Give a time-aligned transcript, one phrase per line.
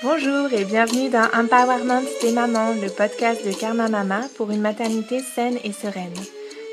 [0.00, 5.18] Bonjour et bienvenue dans Empowerment des mamans, le podcast de Karma Mama pour une maternité
[5.18, 6.14] saine et sereine.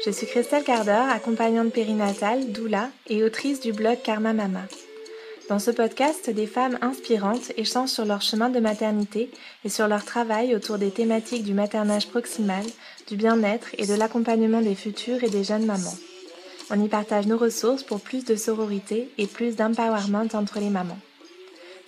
[0.05, 4.61] Je suis Christelle Carder, accompagnante périnatale, doula et autrice du blog Karma Mama.
[5.49, 9.31] Dans ce podcast, des femmes inspirantes échangent sur leur chemin de maternité
[9.63, 12.63] et sur leur travail autour des thématiques du maternage proximal,
[13.07, 15.97] du bien-être et de l'accompagnement des futures et des jeunes mamans.
[16.69, 20.99] On y partage nos ressources pour plus de sororité et plus d'empowerment entre les mamans.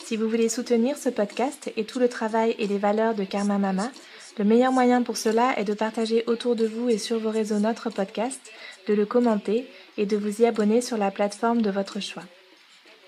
[0.07, 3.57] Si vous voulez soutenir ce podcast et tout le travail et les valeurs de Karma
[3.57, 3.91] Mama,
[4.37, 7.59] le meilleur moyen pour cela est de partager autour de vous et sur vos réseaux
[7.59, 8.39] notre podcast,
[8.87, 12.23] de le commenter et de vous y abonner sur la plateforme de votre choix.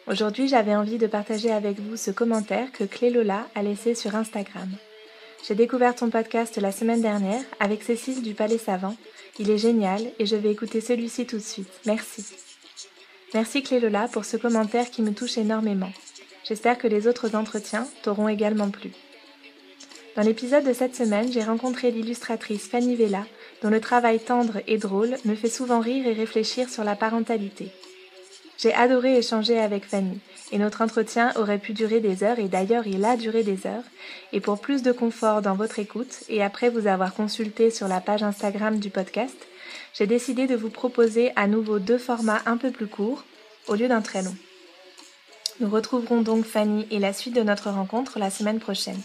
[0.07, 4.15] Aujourd'hui, j'avais envie de partager avec vous ce commentaire que Clé Lola a laissé sur
[4.15, 4.69] Instagram.
[5.47, 8.97] J'ai découvert ton podcast la semaine dernière avec Cécile du Palais Savant.
[9.39, 11.71] Il est génial et je vais écouter celui-ci tout de suite.
[11.85, 12.25] Merci.
[13.33, 15.93] Merci Clé Lola pour ce commentaire qui me touche énormément.
[16.43, 18.91] J'espère que les autres entretiens t'auront également plu.
[20.15, 23.25] Dans l'épisode de cette semaine, j'ai rencontré l'illustratrice Fanny Vella,
[23.61, 27.71] dont le travail tendre et drôle me fait souvent rire et réfléchir sur la parentalité.
[28.57, 30.19] J'ai adoré échanger avec Fanny,
[30.51, 33.85] et notre entretien aurait pu durer des heures, et d'ailleurs il a duré des heures,
[34.33, 38.01] et pour plus de confort dans votre écoute, et après vous avoir consulté sur la
[38.01, 39.37] page Instagram du podcast,
[39.93, 43.23] j'ai décidé de vous proposer à nouveau deux formats un peu plus courts,
[43.67, 44.35] au lieu d'un très long.
[45.59, 49.01] Nous retrouverons donc Fanny et la suite de notre rencontre la semaine prochaine.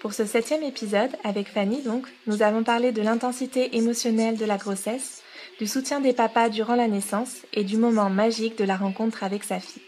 [0.00, 4.56] Pour ce septième épisode, avec Fanny donc, nous avons parlé de l'intensité émotionnelle de la
[4.56, 5.22] grossesse,
[5.58, 9.42] du soutien des papas durant la naissance et du moment magique de la rencontre avec
[9.42, 9.82] sa fille.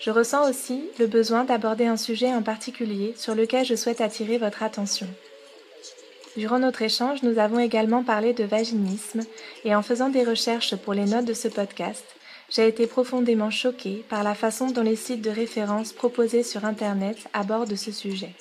[0.00, 4.38] Je ressens aussi le besoin d'aborder un sujet en particulier sur lequel je souhaite attirer
[4.38, 5.06] votre attention.
[6.38, 9.20] Durant notre échange, nous avons également parlé de vaginisme
[9.64, 12.04] et en faisant des recherches pour les notes de ce podcast,
[12.50, 17.16] j'ai été profondément choquée par la façon dont les sites de référence proposés sur Internet
[17.32, 18.34] abordent ce sujet.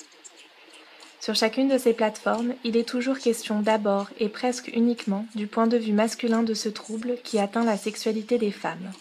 [1.20, 5.68] Sur chacune de ces plateformes, il est toujours question d'abord et presque uniquement du point
[5.68, 8.92] de vue masculin de ce trouble qui atteint la sexualité des femmes.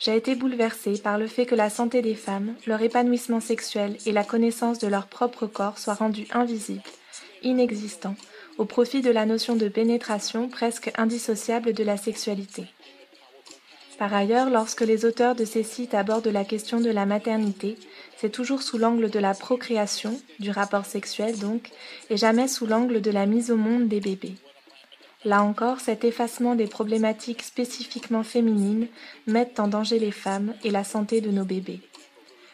[0.00, 4.12] J'ai été bouleversée par le fait que la santé des femmes, leur épanouissement sexuel et
[4.12, 6.80] la connaissance de leur propre corps soient rendus invisibles,
[7.42, 8.16] inexistants,
[8.56, 12.64] au profit de la notion de pénétration presque indissociable de la sexualité.
[14.00, 17.76] Par ailleurs, lorsque les auteurs de ces sites abordent la question de la maternité,
[18.16, 21.68] c'est toujours sous l'angle de la procréation, du rapport sexuel donc,
[22.08, 24.36] et jamais sous l'angle de la mise au monde des bébés.
[25.26, 28.88] Là encore, cet effacement des problématiques spécifiquement féminines
[29.26, 31.82] met en danger les femmes et la santé de nos bébés.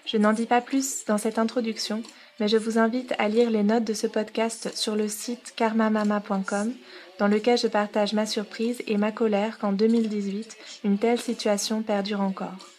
[0.07, 2.03] Je n'en dis pas plus dans cette introduction,
[2.39, 6.73] mais je vous invite à lire les notes de ce podcast sur le site karmamama.com,
[7.19, 12.21] dans lequel je partage ma surprise et ma colère qu'en 2018, une telle situation perdure
[12.21, 12.71] encore.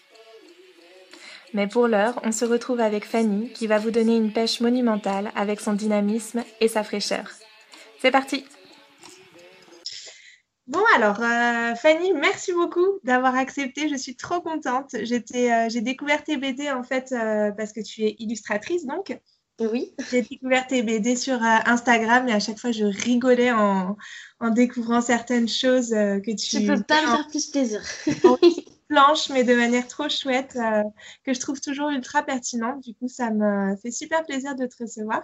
[1.54, 5.32] Mais pour l'heure, on se retrouve avec Fanny qui va vous donner une pêche monumentale
[5.36, 7.32] avec son dynamisme et sa fraîcheur.
[8.02, 8.46] C'est parti
[10.68, 13.88] Bon alors, euh, Fanny, merci beaucoup d'avoir accepté.
[13.88, 14.96] Je suis trop contente.
[15.04, 19.18] J'étais, euh, j'ai découvert tes BD en fait euh, parce que tu es illustratrice donc.
[19.60, 19.96] Oui.
[20.12, 23.96] J'ai découvert tes BD sur Instagram et à chaque fois je rigolais en,
[24.40, 26.60] en découvrant certaines choses que tu.
[26.60, 27.82] Tu peux pas me faire plus plaisir.
[28.88, 30.58] planche, mais de manière trop chouette,
[31.26, 32.82] que je trouve toujours ultra pertinente.
[32.84, 35.24] Du coup, ça me fait super plaisir de te recevoir.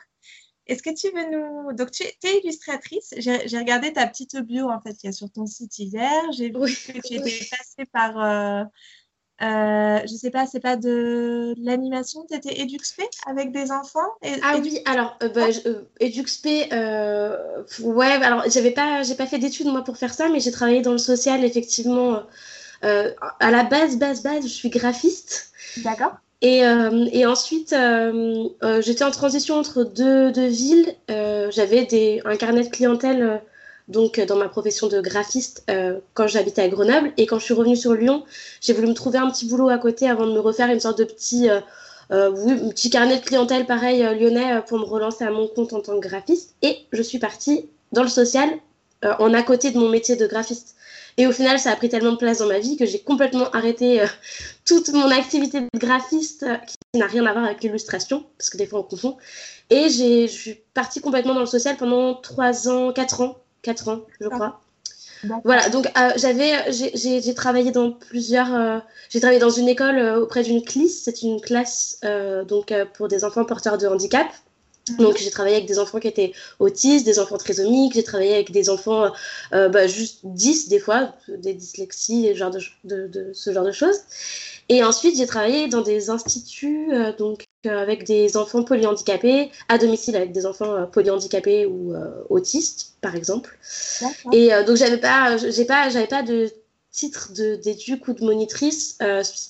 [0.68, 1.74] Est-ce que tu veux nous...
[1.74, 3.14] Donc, tu es, illustratrice.
[3.18, 6.24] J'ai regardé ta petite bio, en fait, qu'il y a sur ton site hier.
[6.32, 8.20] J'ai vu que tu étais passée par...
[8.20, 8.64] Euh,
[9.42, 14.08] euh, je sais pas, c'est pas de, l'animation, tu étais EduxP avec des enfants
[14.42, 16.46] Ah oui, alors euh, bah, euh, EduxP,
[17.82, 20.82] ouais, alors j'avais pas, j'ai pas fait d'études moi pour faire ça, mais j'ai travaillé
[20.82, 22.24] dans le social effectivement.
[22.84, 25.52] à la base, base, base, je suis graphiste.
[25.78, 26.14] D'accord.
[26.44, 30.94] Et, euh, et ensuite, euh, euh, j'étais en transition entre deux, villes.
[31.08, 33.42] J'avais un carnet de clientèle
[33.88, 35.66] donc dans ma profession de graphiste
[36.14, 37.14] quand j'habitais à Grenoble.
[37.18, 38.24] Et quand je suis revenue sur Lyon,
[38.62, 40.98] j'ai voulu me trouver un petit boulot à côté avant de me refaire une sorte
[40.98, 41.48] de petit,
[42.10, 46.06] petit carnet de clientèle pareil lyonnais pour me relancer à mon compte en tant que
[46.08, 46.56] graphiste.
[46.62, 48.50] Et je suis partie dans le social
[49.20, 50.76] en à côté de mon métier de graphiste.
[51.18, 53.50] Et au final, ça a pris tellement de place dans ma vie que j'ai complètement
[53.52, 54.08] arrêté euh,
[54.66, 58.58] toute mon activité de graphiste euh, qui n'a rien à voir avec l'illustration, parce que
[58.58, 59.18] des fois on confond.
[59.70, 64.00] Et je suis partie complètement dans le social pendant 3 ans, 4 ans, 4 ans,
[64.20, 64.60] je crois.
[65.46, 70.62] Voilà, donc euh, j'avais, j'ai travaillé dans plusieurs, j'ai travaillé dans une école auprès d'une
[70.62, 72.02] CLIS, c'est une classe
[72.46, 74.28] donc pour des enfants porteurs de handicap.
[74.98, 78.52] Donc j'ai travaillé avec des enfants qui étaient autistes, des enfants trisomiques, j'ai travaillé avec
[78.52, 79.14] des enfants
[79.54, 83.98] euh, bah, juste 10 des fois, des dyslexies, de, de, ce genre de choses.
[84.68, 90.18] Et ensuite j'ai travaillé dans des instituts, euh, donc avec des enfants polyhandicapés, à domicile
[90.18, 91.96] avec des enfants polyhandicapés ou
[92.30, 93.58] autistes, par exemple.
[94.34, 96.52] Et donc j'avais pas, j'ai pas, j'avais pas de
[96.92, 98.98] titre d'éduc ou de monitrice.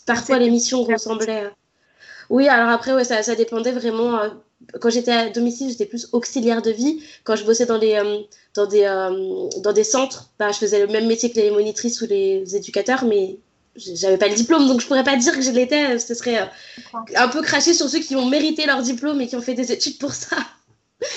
[0.06, 1.50] parfois l'émission ressemblait.
[2.30, 4.20] Oui, alors après, ouais, ça, ça dépendait vraiment
[4.80, 7.04] quand j'étais à domicile, j'étais plus auxiliaire de vie.
[7.24, 8.20] Quand je bossais dans, les, euh,
[8.56, 12.02] dans, des, euh, dans des centres, bah, je faisais le même métier que les monitrices
[12.02, 13.38] ou les éducateurs, mais
[13.76, 15.98] j'avais pas le diplôme, donc je pourrais pas dire que je l'étais.
[16.00, 19.36] Ce serait euh, un peu cracher sur ceux qui ont mérité leur diplôme et qui
[19.36, 20.38] ont fait des études pour ça.
[21.02, 21.08] Je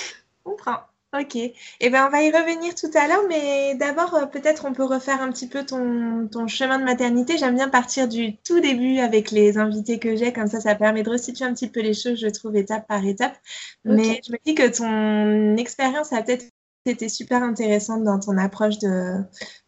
[0.45, 0.79] comprends.
[1.19, 1.37] Ok.
[1.37, 4.85] Eh bien, on va y revenir tout à l'heure, mais d'abord, euh, peut-être on peut
[4.85, 7.39] refaire un petit peu ton, ton chemin de maternité.
[7.39, 11.03] J'aime bien partir du tout début avec les invités que j'ai, comme ça, ça permet
[11.03, 13.37] de resituer un petit peu les choses, je trouve, étape par étape.
[13.85, 16.47] Mais je me dis que ton expérience a peut-être
[16.91, 19.19] été super intéressante dans ton approche de,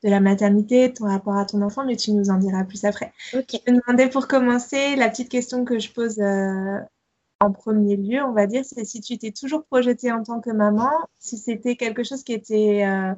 [0.02, 3.12] de, la maternité, ton rapport à ton enfant, mais tu nous en diras plus après.
[3.34, 3.46] Ok.
[3.52, 6.78] Je te demandais pour commencer la petite question que je pose euh,
[7.40, 10.50] en premier lieu, on va dire, c'est si tu t'es toujours projetée en tant que
[10.50, 13.14] maman, si c'était quelque chose qui était euh,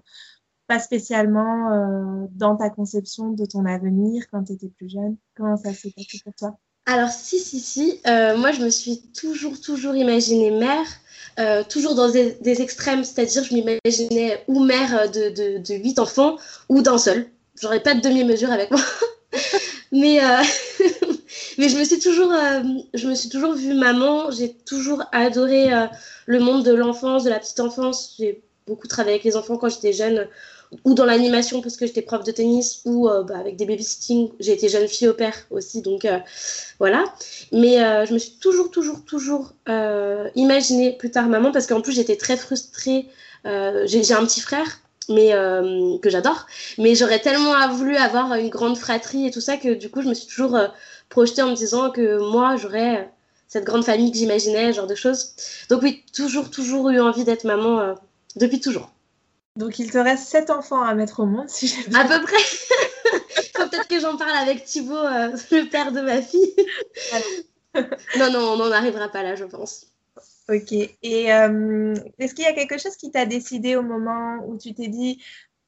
[0.67, 5.17] pas spécialement euh, dans ta conception de ton avenir quand tu étais plus jeune.
[5.37, 6.58] Comment ça s'est passé pour toi?
[6.87, 8.00] Alors, si, si, si.
[8.06, 11.66] Euh, moi, je me suis toujours, toujours imaginée mère.
[11.69, 16.37] toujours dans des, extrêmes, c'est-à-dire je m'imaginais ou mère de, de, de 8 enfants
[16.69, 17.26] ou d'un seul.
[17.61, 18.81] J'aurais pas de demi-mesure avec moi.
[19.93, 20.20] Mais
[21.58, 22.62] mais je me suis toujours, euh,
[22.94, 24.31] je me suis toujours vue maman.
[24.31, 25.87] J'ai toujours adoré euh,
[26.26, 28.14] le monde de l'enfance, de la petite enfance.
[28.19, 30.29] J'ai beaucoup travaillé avec les enfants quand j'étais jeune,
[30.85, 34.31] ou dans l'animation parce que j'étais prof de tennis, ou euh, bah, avec des babysitting.
[34.38, 36.06] J'ai été jeune fille au père aussi, donc
[36.79, 37.05] voilà.
[37.52, 39.55] Mais je me suis toujours, toujours, toujours
[40.35, 43.06] imaginée plus tard maman parce qu'en plus j'étais très frustrée.
[43.44, 44.81] j'ai un petit frère
[45.11, 45.33] mais
[46.01, 46.47] que j'adore.
[46.79, 50.09] Mais j'aurais tellement voulu avoir une grande fratrie et tout ça que du coup, je
[50.09, 50.59] me suis toujours
[51.09, 53.11] projeté en me disant que moi, j'aurais
[53.51, 55.35] cette grande famille que j'imaginais, genre de choses.
[55.69, 57.95] Donc oui, toujours, toujours eu envie d'être maman euh,
[58.37, 58.93] depuis toujours.
[59.57, 62.37] Donc il te reste sept enfants à mettre au monde, si j'ai À peu près.
[63.57, 66.55] Faut peut-être que j'en parle avec Thibaut, euh, le père de ma fille.
[67.75, 69.87] non, non, on n'en arrivera pas là, je pense.
[70.50, 70.73] Ok.
[70.73, 74.75] Et euh, est-ce qu'il y a quelque chose qui t'a décidé au moment où tu
[74.75, 75.23] t'es dit,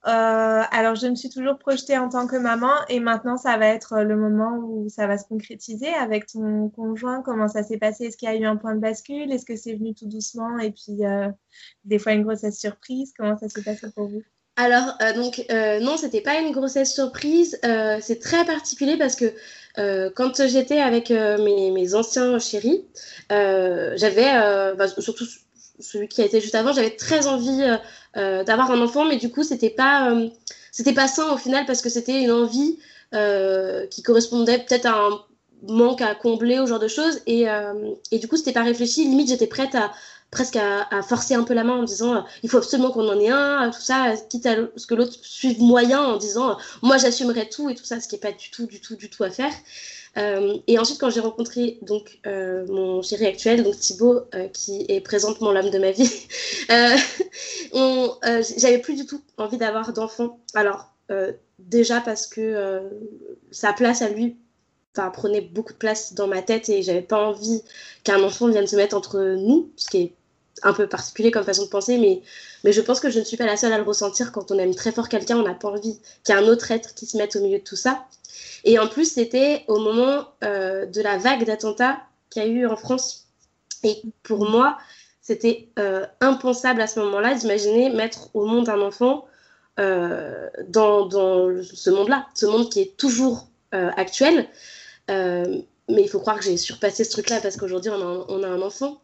[0.08, 3.68] euh, alors, je me suis toujours projetée en tant que maman et maintenant, ça va
[3.68, 7.22] être le moment où ça va se concrétiser avec ton conjoint?
[7.22, 8.06] Comment ça s'est passé?
[8.06, 9.30] Est-ce qu'il y a eu un point de bascule?
[9.30, 11.28] Est-ce que c'est venu tout doucement et puis euh,
[11.84, 13.12] des fois une grossesse surprise?
[13.16, 14.22] Comment ça s'est passé pour vous?
[14.56, 15.46] Alors, euh, donc,
[15.80, 17.56] non, c'était pas une grossesse surprise.
[18.00, 19.32] c'est très particulier parce que
[19.76, 22.84] quand j'étais avec mes, mes, anciens chéris,
[23.30, 25.26] j'avais, bah, surtout
[25.82, 27.76] celui qui a été juste avant, j'avais très envie euh,
[28.16, 30.28] euh, d'avoir un enfant, mais du coup, c'était pas, euh,
[30.70, 32.78] c'était pas sain au final parce que c'était une envie
[33.90, 35.20] qui correspondait peut-être à un
[35.68, 37.20] manque à combler, au genre de choses.
[37.26, 37.44] Et,
[38.10, 39.04] et du coup, c'était pas réfléchi.
[39.04, 39.92] Limite, j'étais prête à
[40.32, 43.28] presque à, forcer un peu la main en disant il faut absolument qu'on en ait
[43.28, 47.68] un, tout ça, quitte à ce que l'autre suive moyen en disant moi j'assumerai tout
[47.68, 49.52] et tout ça, ce qui est pas du tout, du tout, du tout à faire.
[50.16, 54.84] Euh, et ensuite, quand j'ai rencontré donc euh, mon chéri actuel, donc Thibaut, euh, qui
[54.88, 56.10] est présentement l'âme de ma vie,
[58.56, 60.40] j'avais plus du tout envie d'avoir d'enfant.
[60.54, 60.88] Alors
[61.58, 62.80] déjà parce que
[63.50, 64.38] sa place à lui
[65.12, 67.62] prenait beaucoup de place dans ma tête et j'avais pas envie
[68.02, 70.12] qu'un enfant vienne se mettre entre nous, ce qui est
[70.62, 72.22] un peu particulier comme façon de penser, mais,
[72.64, 74.32] mais je pense que je ne suis pas la seule à le ressentir.
[74.32, 76.70] Quand on aime très fort quelqu'un, on n'a pas envie qu'il y ait un autre
[76.70, 78.06] être qui se mette au milieu de tout ça.
[78.64, 82.66] Et en plus, c'était au moment euh, de la vague d'attentats qu'il y a eu
[82.66, 83.26] en France.
[83.82, 84.78] Et pour moi,
[85.20, 89.26] c'était euh, impensable à ce moment-là d'imaginer mettre au monde un enfant
[89.80, 94.48] euh, dans, dans, ce monde-là, ce monde qui est toujours actuel.
[95.92, 99.00] Mais il faut croire que j'ai surpassé ce truc-là parce qu'aujourd'hui, on, a un enfant.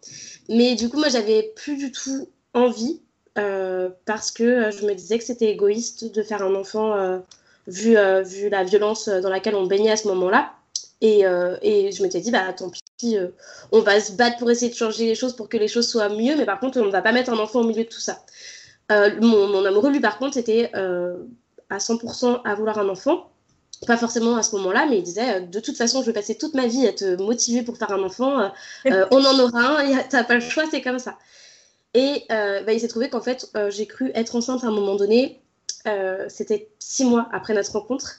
[0.49, 3.01] Mais du coup, moi, j'avais plus du tout envie
[4.05, 7.21] parce que je me disais que c'était égoïste de faire un enfant
[7.69, 10.53] vu, euh, vu la violence dans laquelle on baignait à ce moment-là.
[11.01, 13.29] Et, euh, et, je m'étais dit, bah tant pis, euh,
[13.71, 16.09] on va se battre pour essayer de changer les choses pour que les choses soient
[16.09, 18.01] mieux, mais par contre, on ne va pas mettre un enfant au milieu de tout
[18.01, 18.25] ça.
[18.91, 23.31] Mon, amoureux, lui, par contre, était à 100% à vouloir un enfant.
[23.87, 26.55] Pas forcément à ce moment-là, mais il disait de toute façon, je vais passer toute
[26.55, 28.51] ma vie à te motiver pour faire un enfant.
[28.85, 31.17] on en aura un, t'as pas le choix, c'est comme ça.
[31.95, 35.41] Et bah, il s'est trouvé qu'en fait, j'ai cru être enceinte à un moment donné
[35.87, 38.17] euh, c'était six mois après notre rencontre.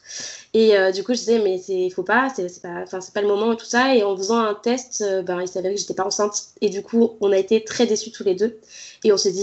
[0.54, 3.54] Et euh, du coup, je disais, mais il faut pas, c'est pas, pas le moment
[3.54, 3.96] et tout ça.
[3.96, 6.50] Et en faisant un test, euh, ben, il s'avérait que j'étais pas enceinte.
[6.62, 8.60] Et du coup, on a été très déçus tous les deux.
[9.04, 9.42] Et on s'est dit,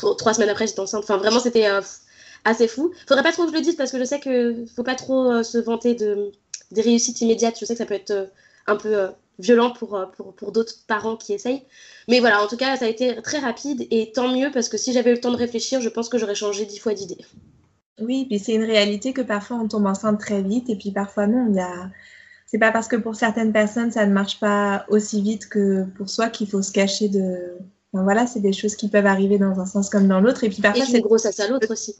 [0.00, 1.04] trois, semaines après, j'étais enceinte.
[1.04, 1.66] Enfin, vraiment, c'était
[2.44, 2.92] assez fou.
[3.06, 5.42] Faudrait pas trop que je le dise parce que je sais que faut pas trop
[5.42, 6.32] se vanter de,
[6.70, 7.56] des réussites immédiates.
[7.60, 8.30] Je sais que ça peut être
[8.66, 11.62] un peu violent pour, pour, pour d'autres parents qui essayent.
[12.08, 14.76] Mais voilà, en tout cas, ça a été très rapide et tant mieux parce que
[14.76, 17.18] si j'avais eu le temps de réfléchir, je pense que j'aurais changé dix fois d'idée.
[18.00, 21.26] Oui, puis c'est une réalité que parfois on tombe enceinte très vite et puis parfois
[21.26, 21.56] non.
[21.60, 21.90] A...
[22.46, 26.08] C'est pas parce que pour certaines personnes ça ne marche pas aussi vite que pour
[26.08, 27.58] soi qu'il faut se cacher de.
[27.92, 30.44] Voilà, c'est des choses qui peuvent arriver dans un sens comme dans l'autre.
[30.44, 31.96] Et puis parfois c'est grossesse à l'autre aussi.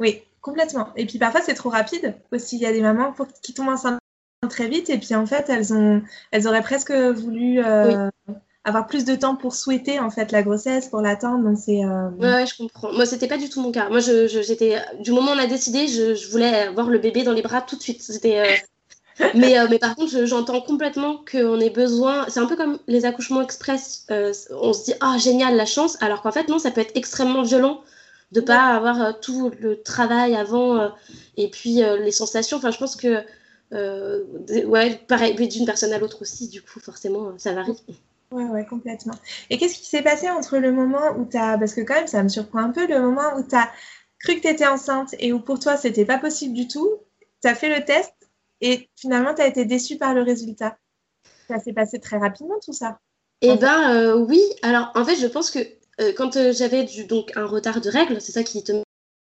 [0.00, 0.88] Oui, complètement.
[0.96, 2.56] Et puis parfois c'est trop rapide aussi.
[2.56, 4.00] Il y a des mamans qui tombent enceintes
[4.48, 7.62] très vite et puis en fait elles ont, elles auraient presque voulu.
[7.64, 8.08] Euh,
[8.66, 11.44] avoir plus de temps pour souhaiter en fait la grossesse, pour l'attendre.
[11.44, 11.84] Donc c'est.
[11.84, 12.92] Euh, ouais, je comprends.
[12.92, 13.88] Moi, c'était pas du tout mon cas.
[13.88, 17.22] Moi, je, j'étais du moment où on a décidé, je, je, voulais avoir le bébé
[17.22, 18.02] dans les bras tout de suite.
[18.02, 18.40] C'était.
[18.40, 18.56] Euh,
[19.34, 22.26] mais, euh, mais par contre, j'entends complètement qu'on ait besoin.
[22.28, 24.06] C'est un peu comme les accouchements express.
[24.50, 27.42] on se dit ah génial la chance, alors qu'en fait non, ça peut être extrêmement
[27.42, 27.80] violent
[28.32, 30.92] de pas avoir tout le travail avant
[31.36, 32.58] et puis les sensations.
[32.58, 33.24] Enfin, je pense que
[33.72, 36.48] ouais, pareil, d'une personne à l'autre aussi.
[36.48, 37.76] Du coup, forcément, ça varie.
[38.32, 39.14] Ouais, ouais, complètement.
[39.50, 42.08] Et qu'est-ce qui s'est passé entre le moment où tu as, parce que quand même
[42.08, 43.70] ça me surprend un peu, le moment où tu as
[44.18, 46.90] cru que tu étais enceinte et où pour toi c'était pas possible du tout,
[47.42, 48.12] tu as fait le test
[48.60, 50.76] et finalement tu as été déçu par le résultat.
[51.48, 52.98] Ça s'est passé très rapidement tout ça.
[53.42, 55.58] Eh ben euh, oui, alors en fait je pense que
[56.00, 58.72] euh, quand euh, j'avais donc un retard de règles, c'est ça qui te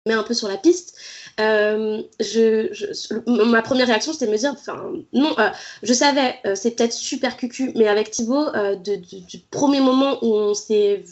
[0.08, 0.96] met un peu sur la piste,
[1.40, 5.36] je, ma première réaction, c'était de me dire, enfin, non,
[5.82, 8.46] je savais, c'est peut-être super cucu, mais avec Thibaut,
[8.84, 11.04] du premier moment où on s'est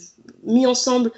[0.44, 1.10] mis ensemble,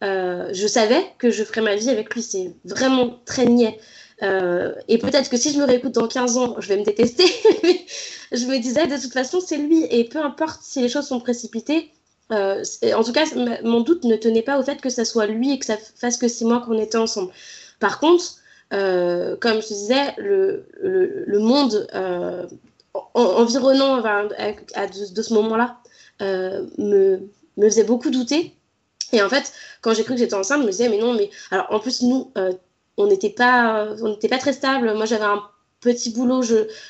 [0.00, 2.22] je savais que je ferais ma vie avec lui.
[2.22, 3.80] C'est vraiment très niais.
[4.22, 7.24] Et peut-être que si je me réécoute dans 15 ans, je vais me détester.
[8.32, 9.84] je me disais, de toute façon, c'est lui.
[9.90, 11.90] Et peu importe si les choses sont précipitées,
[12.30, 13.24] en tout cas,
[13.64, 16.16] mon doute ne tenait pas au fait que ça soit lui et que ça fasse
[16.16, 17.32] que six mois qu'on était ensemble.
[17.80, 18.36] Par contre,
[18.72, 22.46] euh, comme je disais, le, le, monde euh,
[23.14, 25.78] environnant à, de, ce moment-là
[26.22, 27.20] euh, me,
[27.56, 28.54] me, faisait beaucoup douter.
[29.12, 31.30] Et en fait, quand j'ai cru que j'étais enceinte, je me disais, mais non, mais
[31.50, 32.32] alors en plus, nous,
[32.96, 34.94] on n'était pas, on pas très stable.
[34.94, 35.42] Moi, j'avais un
[35.80, 36.42] petit boulot,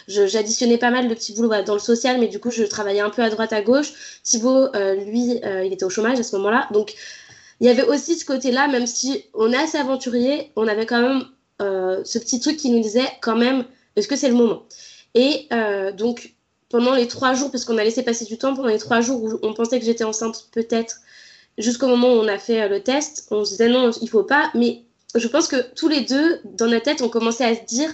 [0.06, 3.00] j'additionnais je, pas mal de petits boulots dans le social, mais du coup, je travaillais
[3.00, 4.20] un peu à droite, à gauche.
[4.22, 4.68] Thibaut,
[5.06, 6.68] lui, il était au chômage à ce moment-là.
[6.72, 6.94] Donc,
[7.60, 11.00] il y avait aussi ce côté-là, même si on est assez aventurier, on avait quand
[11.00, 11.24] même
[11.62, 13.64] euh, ce petit truc qui nous disait quand même,
[13.96, 14.64] est-ce que c'est le moment?
[15.14, 16.34] Et euh, donc,
[16.68, 19.22] pendant les trois jours, parce qu'on a laissé passer du temps, pendant les trois jours
[19.22, 20.96] où on pensait que j'étais enceinte, peut-être,
[21.56, 24.24] jusqu'au moment où on a fait euh, le test, on se disait non, il faut
[24.24, 24.50] pas.
[24.54, 24.82] Mais
[25.14, 27.90] je pense que tous les deux, dans notre tête, on commençait à se dire,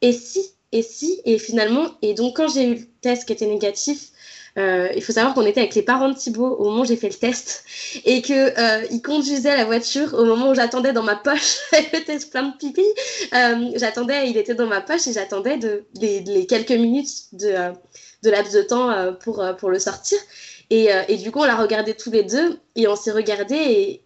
[0.00, 0.40] et si,
[0.72, 4.10] et si, et finalement, et donc quand j'ai eu le test qui était négatif,
[4.56, 6.96] euh, il faut savoir qu'on était avec les parents de Thibaut au moment où j'ai
[6.96, 7.64] fait le test
[8.04, 12.04] et que euh, il conduisait la voiture au moment où j'attendais dans ma poche le
[12.04, 12.84] test plein de pipi.
[13.34, 15.58] Euh, j'attendais, il était dans ma poche et j'attendais
[16.00, 17.72] les, quelques minutes de,
[18.22, 20.18] de laps de temps pour, le sortir.
[20.70, 24.02] Et, du coup, on l'a regardé tous les deux et on s'est regardé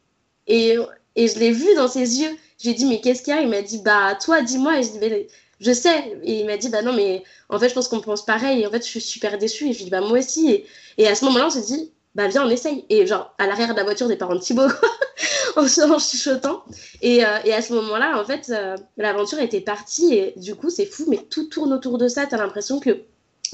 [0.47, 0.77] et
[1.17, 2.37] je l'ai vu dans ses yeux.
[2.59, 3.41] J'ai dit, mais qu'est-ce qu'il y a?
[3.41, 4.79] Il m'a dit, bah, toi, dis-moi.
[4.79, 5.27] Et je dis,
[5.61, 6.19] je sais.
[6.23, 8.63] Et il m'a dit, bah non, mais en fait, je pense qu'on pense pareil.
[8.63, 9.69] Et en fait, je suis super déçue.
[9.69, 10.51] Et je lui dis, bah moi aussi.
[10.51, 10.67] Et,
[10.99, 12.85] et à ce moment-là, on s'est dit, bah viens, on essaye.
[12.89, 14.69] Et genre, à l'arrière de la voiture des parents de Thibaut,
[15.57, 16.65] en, en chuchotant.
[17.03, 20.15] Et, euh, et, à ce moment-là, en fait, euh, l'aventure était partie.
[20.15, 22.27] Et du coup, c'est fou, mais tout tourne autour de ça.
[22.27, 23.03] Tu as l'impression que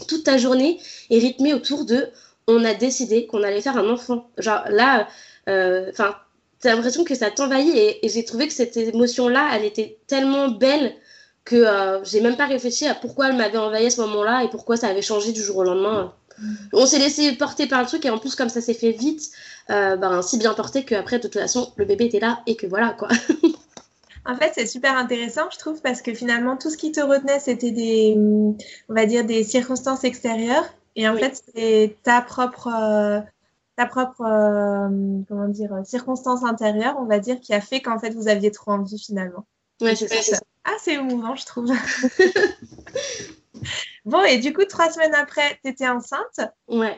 [0.08, 0.80] toute ta journée
[1.10, 2.08] est rythmée autour de
[2.46, 4.28] on a décidé qu'on allait faire un enfant.
[4.38, 5.08] Genre là,
[5.48, 6.16] euh, enfin,
[6.64, 7.74] tu as l'impression que ça t'envahit.
[7.74, 10.94] Et, et j'ai trouvé que cette émotion-là, elle était tellement belle
[11.44, 14.48] que euh, j'ai même pas réfléchi à pourquoi elle m'avait envahi à ce moment-là et
[14.48, 16.14] pourquoi ça avait changé du jour au lendemain.
[16.38, 16.54] Mm.
[16.72, 19.30] On s'est laissé porter par le truc et en plus comme ça s'est fait vite,
[19.70, 22.66] euh, ben, si bien porté qu'après de toute façon le bébé était là et que
[22.66, 23.08] voilà quoi.
[24.26, 27.40] En fait, c'est super intéressant, je trouve, parce que finalement, tout ce qui te retenait,
[27.40, 28.56] c'était des, on
[28.94, 30.64] va dire, des circonstances extérieures.
[30.96, 33.20] Et en fait, c'est ta propre, euh,
[33.76, 34.22] ta propre,
[35.28, 38.72] comment dire, circonstance intérieure, on va dire, qui a fait qu'en fait, vous aviez trop
[38.72, 39.46] envie finalement.
[39.80, 40.38] Ouais, c'est ça.
[40.64, 41.70] Ah, c'est émouvant, je trouve.
[44.04, 46.96] bon, et du coup, trois semaines après, tu étais enceinte Ouais.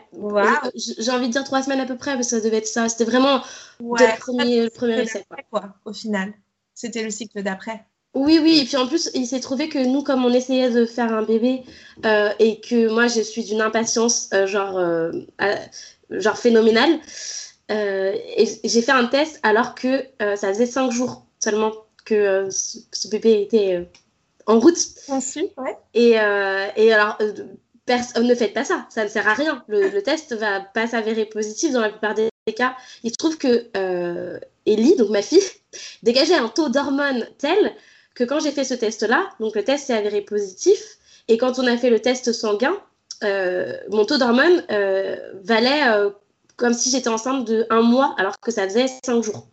[0.75, 2.88] J'ai envie de dire trois semaines à peu près, parce que ça devait être ça.
[2.88, 3.42] C'était vraiment
[3.80, 5.25] le premier, le premier essai.
[5.50, 5.75] Quoi.
[5.85, 6.33] au final.
[6.75, 7.85] C'était le cycle d'après.
[8.14, 10.87] Oui, oui, et puis en plus, il s'est trouvé que nous, comme on essayait de
[10.87, 11.64] faire un bébé,
[12.06, 15.11] euh, et que moi, je suis d'une impatience, euh, genre, euh,
[16.10, 16.98] genre phénoménale,
[17.68, 21.72] et j'ai fait un test alors que ça faisait cinq jours seulement
[22.06, 23.84] que euh, ce, bébé était euh,
[24.46, 24.78] en route.
[25.58, 25.76] ouais.
[25.92, 29.62] Et, euh, et alors, ne faites pas ça, ça ne sert à rien.
[29.68, 32.75] Le, le test va pas s'avérer positif dans la plupart des cas.
[33.02, 33.68] Il se trouve que
[34.64, 35.42] Ellie, donc ma fille,
[36.02, 37.75] dégageait un taux d'hormones tel
[38.14, 40.80] que quand j'ai fait ce test-là, donc le test s'est avéré positif,
[41.28, 42.78] et quand on a fait le test sanguin, euh,
[43.23, 46.11] mon taux d'hormones euh, valait euh,
[46.56, 49.46] comme si j'étais enceinte de un mois, alors que ça faisait cinq jours.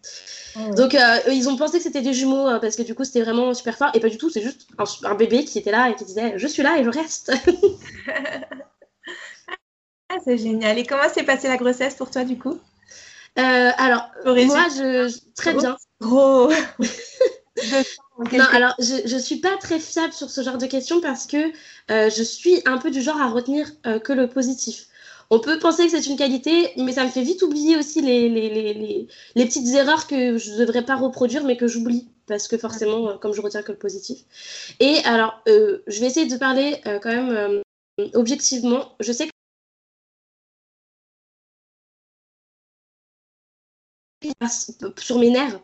[0.55, 0.73] Oh.
[0.75, 0.95] Donc
[1.27, 3.89] ils ont pensé que c'était des jumeaux parce que du coup c'était vraiment super fort,
[3.93, 4.67] et pas du tout, c'est juste
[5.03, 7.33] un, bébé qui était là et qui disait je suis là et je reste.
[10.09, 10.77] ah, c'est génial.
[10.77, 12.59] Et comment s'est passée la grossesse pour toi du coup?
[13.35, 15.75] Alors moi je très bien.
[16.01, 16.51] Gros.
[18.31, 21.51] Non, alors je ne suis pas très fiable sur ce genre de questions parce que
[21.91, 24.87] euh, je suis un peu du genre à retenir euh, que le positif.
[25.29, 28.29] On peut penser que c'est une qualité, mais ça me fait vite oublier aussi les,
[28.29, 32.47] les, les, les petites erreurs que je ne devrais pas reproduire, mais que j'oublie, parce
[32.47, 34.19] que forcément, euh, comme je retiens que le positif.
[34.79, 37.61] Et alors, je vais essayer de parler quand même
[38.13, 38.95] objectivement.
[38.99, 39.31] Je sais que
[45.01, 45.59] sur mes nerfs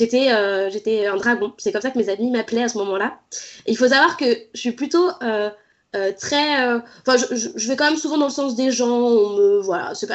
[0.00, 1.52] j'étais euh, j'étais un dragon.
[1.58, 3.18] C'est comme ça que mes amis m'appelaient à ce moment-là.
[3.66, 5.50] il faut savoir que je suis plutôt euh,
[5.94, 6.64] euh, très.
[7.06, 8.88] Enfin, je, vais quand même souvent dans le sens des gens.
[8.88, 10.06] On me voilà, fait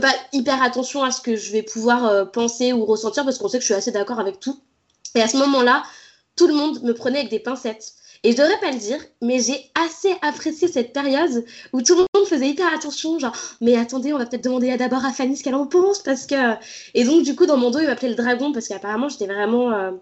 [0.00, 3.58] pas hyper attention à ce que je vais pouvoir penser ou ressentir parce qu'on sait
[3.58, 4.58] que je suis assez d'accord avec tout.
[5.14, 5.82] Et à ce moment-là,
[6.36, 7.92] tout le monde me prenait avec des pincettes.
[8.24, 12.06] Et je devrais pas le dire, mais j'ai assez apprécié cette période où tout le
[12.14, 15.44] monde faisait hyper attention, genre, mais attendez, on va peut-être demander d'abord à Fanny ce
[15.44, 16.54] qu'elle en pense, parce que.
[16.94, 19.72] Et donc, du coup, dans mon dos, il m'appelait le dragon, parce qu'apparemment, j'étais vraiment.
[19.72, 19.92] Euh,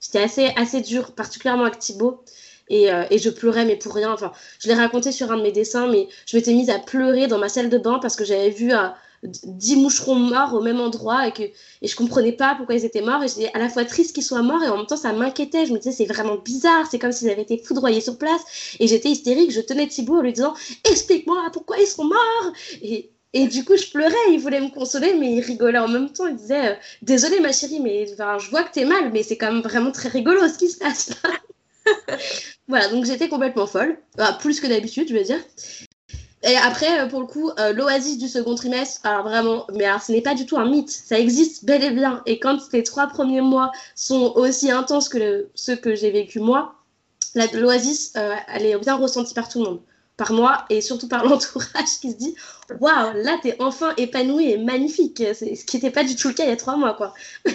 [0.00, 2.22] j'étais assez, assez dure, particulièrement avec Thibaut.
[2.68, 4.12] Et, euh, et, je pleurais, mais pour rien.
[4.12, 7.28] Enfin, je l'ai raconté sur un de mes dessins, mais je m'étais mise à pleurer
[7.28, 8.88] dans ma salle de bain parce que j'avais vu euh,
[9.26, 13.02] 10 moucherons morts au même endroit et que et je comprenais pas pourquoi ils étaient
[13.02, 15.12] morts et j'étais à la fois triste qu'ils soient morts et en même temps ça
[15.12, 18.76] m'inquiétait je me disais c'est vraiment bizarre c'est comme s'ils avaient été foudroyés sur place
[18.80, 20.54] et j'étais hystérique je tenais Thibaut en lui disant
[20.88, 22.52] explique-moi pourquoi ils sont morts
[22.82, 26.10] et et du coup, je pleurais, il voulait me consoler, mais il rigolait en même
[26.10, 26.26] temps.
[26.26, 29.52] Il disait euh, Désolée, ma chérie, mais je vois que t'es mal, mais c'est quand
[29.52, 31.30] même vraiment très rigolo ce qui se passe là.
[32.68, 33.98] voilà, donc j'étais complètement folle.
[34.40, 35.40] plus que d'habitude, je veux dire.
[36.46, 40.00] Et après, euh, pour le coup, euh, l'oasis du second trimestre, alors vraiment, mais alors
[40.00, 42.22] ce n'est pas du tout un mythe, ça existe bel et bien.
[42.24, 46.76] Et quand les trois premiers mois sont aussi intenses que ceux que j'ai vécu moi,
[47.52, 49.80] l'oasis, euh, elle est bien ressentie par tout le monde,
[50.16, 52.36] par moi et surtout par l'entourage qui se dit
[52.80, 56.44] Waouh, là t'es enfin épanouie et magnifique, ce qui n'était pas du tout le cas
[56.44, 57.12] il y a trois mois, quoi.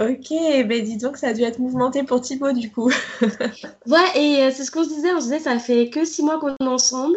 [0.00, 2.92] Ok, ben dis donc, ça a dû être mouvementé pour Thibaut du coup.
[3.86, 6.22] ouais, et euh, c'est ce qu'on se disait, on se disait, ça fait que six
[6.22, 7.16] mois qu'on est ensemble.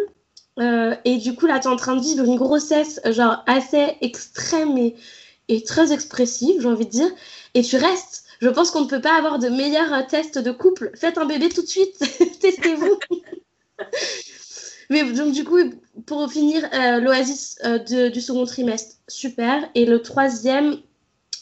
[0.59, 3.97] Euh, et du coup, là, tu es en train de vivre une grossesse, genre, assez
[4.01, 4.77] extrême
[5.47, 7.11] et, très expressive, j'ai envie de dire.
[7.53, 8.23] Et tu restes.
[8.41, 10.89] Je pense qu'on ne peut pas avoir de meilleur euh, test de couple.
[10.95, 11.99] Faites un bébé tout de suite.
[12.39, 12.97] Testez-vous.
[14.89, 15.59] Mais donc, du coup,
[16.07, 16.67] pour finir,
[16.99, 19.69] l'oasis du second trimestre, super.
[19.75, 20.77] Et le troisième,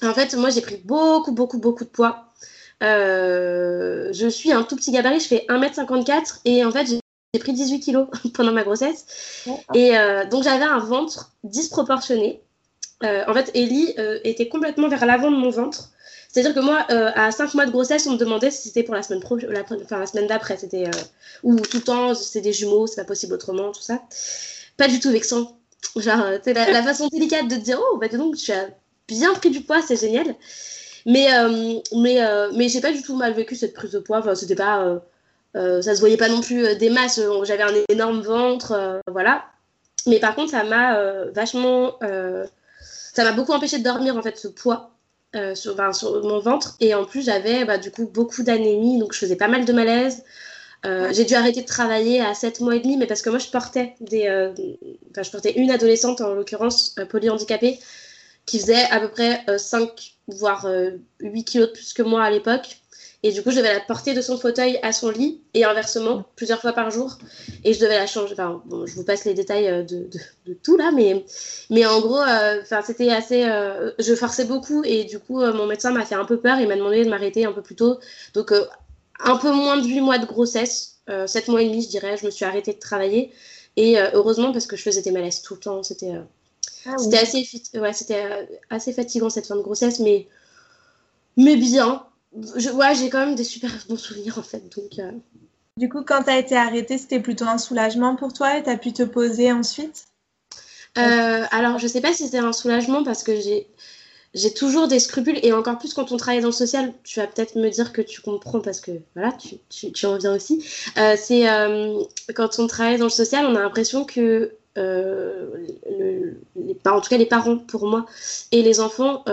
[0.03, 2.25] en fait, moi, j'ai pris beaucoup, beaucoup, beaucoup de poids.
[2.81, 7.53] Euh, je suis un tout petit gabarit, je fais 1m54 et en fait, j'ai pris
[7.53, 9.43] 18 kilos pendant ma grossesse.
[9.73, 12.41] Et euh, donc, j'avais un ventre disproportionné.
[13.03, 15.89] Euh, en fait, Ellie était complètement vers l'avant de mon ventre.
[16.31, 19.01] C'est-à-dire que moi, à 5 mois de grossesse, on me demandait si c'était pour la
[19.01, 20.57] semaine, la, enfin, la semaine d'après.
[20.57, 20.89] C'était
[21.43, 24.03] ou tout le temps, c'est des jumeaux, c'est pas possible autrement, tout ça.
[24.77, 25.57] Pas du tout vexant.
[25.95, 28.67] Genre, c'est la, la, façon délicate de dire, oh, bah donc, tu as
[29.09, 30.35] bien pris du poids, c'est génial.
[31.05, 34.19] Mais, euh, mais, euh, mais j'ai pas du tout mal vécu cette prise de poids.
[34.19, 34.99] Enfin, c'était pas.
[35.55, 37.19] Euh, ça se voyait pas non plus des masses.
[37.43, 39.45] J'avais un énorme ventre, voilà.
[40.07, 41.97] Mais par contre, ça m'a vachement.
[42.01, 44.91] ça m'a beaucoup empêché de dormir, en fait, ce poids.
[45.55, 45.75] sur,
[46.23, 49.47] mon ventre et en plus j'avais bah, du coup beaucoup d'anémie donc je faisais pas
[49.47, 50.23] mal de malaise
[51.11, 53.47] j'ai dû arrêter de travailler à 7 mois et demi mais parce que moi je
[53.47, 54.27] portais des
[55.11, 57.79] enfin je portais une adolescente en l'occurrence polyhandicapée
[58.49, 60.65] qui faisait à peu près 5 euh, voire
[61.19, 62.79] 8 euh, kilos de plus que moi à l'époque.
[63.21, 66.23] Et du coup, je devais la porter de son fauteuil à son lit et inversement,
[66.35, 67.19] plusieurs fois par jour.
[67.63, 68.33] Et je devais la changer.
[68.33, 70.09] Enfin, bon, je vous passe les détails euh, de,
[70.47, 71.25] de, tout là, mais,
[71.69, 73.43] mais en gros, enfin c'était assez.
[73.43, 76.59] je forçais beaucoup et du coup, mon médecin m'a fait un peu peur.
[76.59, 77.99] Il m'a demandé de m'arrêter un peu plus tôt.
[78.33, 78.51] Donc,
[79.19, 82.25] un peu moins de 8 mois de grossesse, 7 mois et demi, je dirais, je
[82.25, 83.31] me suis arrêtée de travailler.
[83.75, 85.83] Et heureusement, parce que je faisais des malaises tout le temps.
[85.83, 86.13] C'était
[86.85, 90.27] ah c'était assez, ouais, c'était euh, assez fatigant cette fin de grossesse, mais,
[91.37, 92.05] mais bien.
[92.55, 94.63] Je, ouais, j'ai quand même des super bons souvenirs en fait.
[94.75, 95.11] Donc, euh.
[95.77, 98.69] Du coup, quand tu as été arrêtée, c'était plutôt un soulagement pour toi et tu
[98.69, 100.07] as pu te poser ensuite?
[100.97, 103.67] Euh, Alors, je sais pas si c'était un soulagement parce que j'ai.
[104.35, 107.25] J'ai toujours des scrupules et encore plus quand on travaille dans le social, tu vas
[107.25, 110.63] peut-être me dire que tu comprends parce que voilà, tu, tu, tu en viens aussi.
[111.17, 111.47] c'est
[112.35, 116.35] quand on travaille dans le social, on a l'impression que les,
[116.85, 118.05] en tout cas les parents pour moi
[118.51, 119.23] et les enfants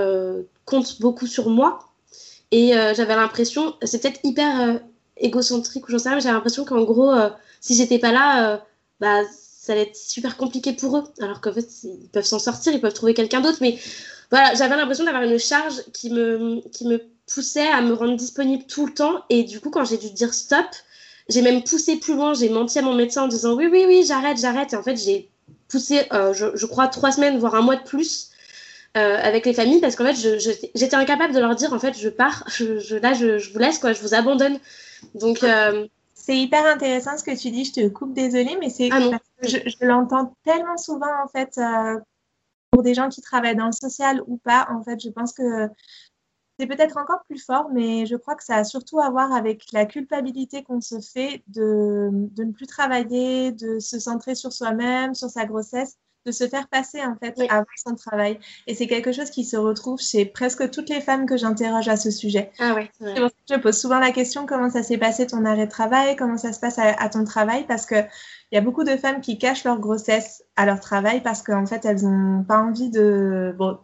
[0.64, 1.80] comptent beaucoup sur moi.
[2.52, 4.80] Et j'avais l'impression, c'est peut-être hyper
[5.16, 7.12] égocentrique ou j'en sais rien, mais j'avais l'impression qu'en gros,
[7.60, 8.62] si j'étais pas là,
[9.00, 11.04] bah ça allait être super compliqué pour eux.
[11.20, 13.58] Alors qu'en fait, ils peuvent s'en sortir, ils peuvent trouver quelqu'un d'autre.
[13.60, 13.78] Mais
[14.30, 18.64] voilà, j'avais l'impression d'avoir une charge qui me, qui me poussait à me rendre disponible
[18.68, 19.24] tout le temps.
[19.28, 20.66] Et du coup, quand j'ai dû dire stop,
[21.28, 22.34] j'ai même poussé plus loin.
[22.34, 24.72] J'ai menti à mon médecin en disant oui, oui, oui, j'arrête, j'arrête.
[24.72, 25.28] Et en fait, j'ai
[25.68, 28.30] poussé, euh, je, crois, trois semaines, voire un mois de plus.
[28.96, 30.14] Euh, avec les familles parce qu'en fait
[30.74, 33.92] j'étais incapable de leur dire en fait je pars je, là je, vous laisse quoi
[33.92, 34.58] je vous abandonne
[35.14, 37.66] donc euh, c'est hyper intéressant ce que tu dis.
[37.66, 41.60] Je te coupe, désolée, mais c'est ah je, je l'entends tellement souvent en fait
[42.70, 44.66] pour des gens qui travaillent dans le social ou pas.
[44.70, 45.68] En fait, je pense que
[46.58, 49.72] c'est peut-être encore plus fort, mais je crois que ça a surtout à voir avec
[49.72, 55.14] la culpabilité qu'on se fait de, de ne plus travailler, de se centrer sur soi-même,
[55.14, 58.38] sur sa grossesse de se faire passer en fait avant son travail.
[58.66, 61.96] Et c'est quelque chose qui se retrouve chez presque toutes les femmes que j'interroge à
[61.96, 62.50] ce sujet.
[62.58, 66.16] Ah ouais, je pose souvent la question comment ça s'est passé ton arrêt de travail,
[66.16, 67.94] comment ça se passe à, ton travail, parce que
[68.52, 71.66] il y a beaucoup de femmes qui cachent leur grossesse à leur travail parce qu'en
[71.66, 73.78] fait elles n'ont pas envie de bon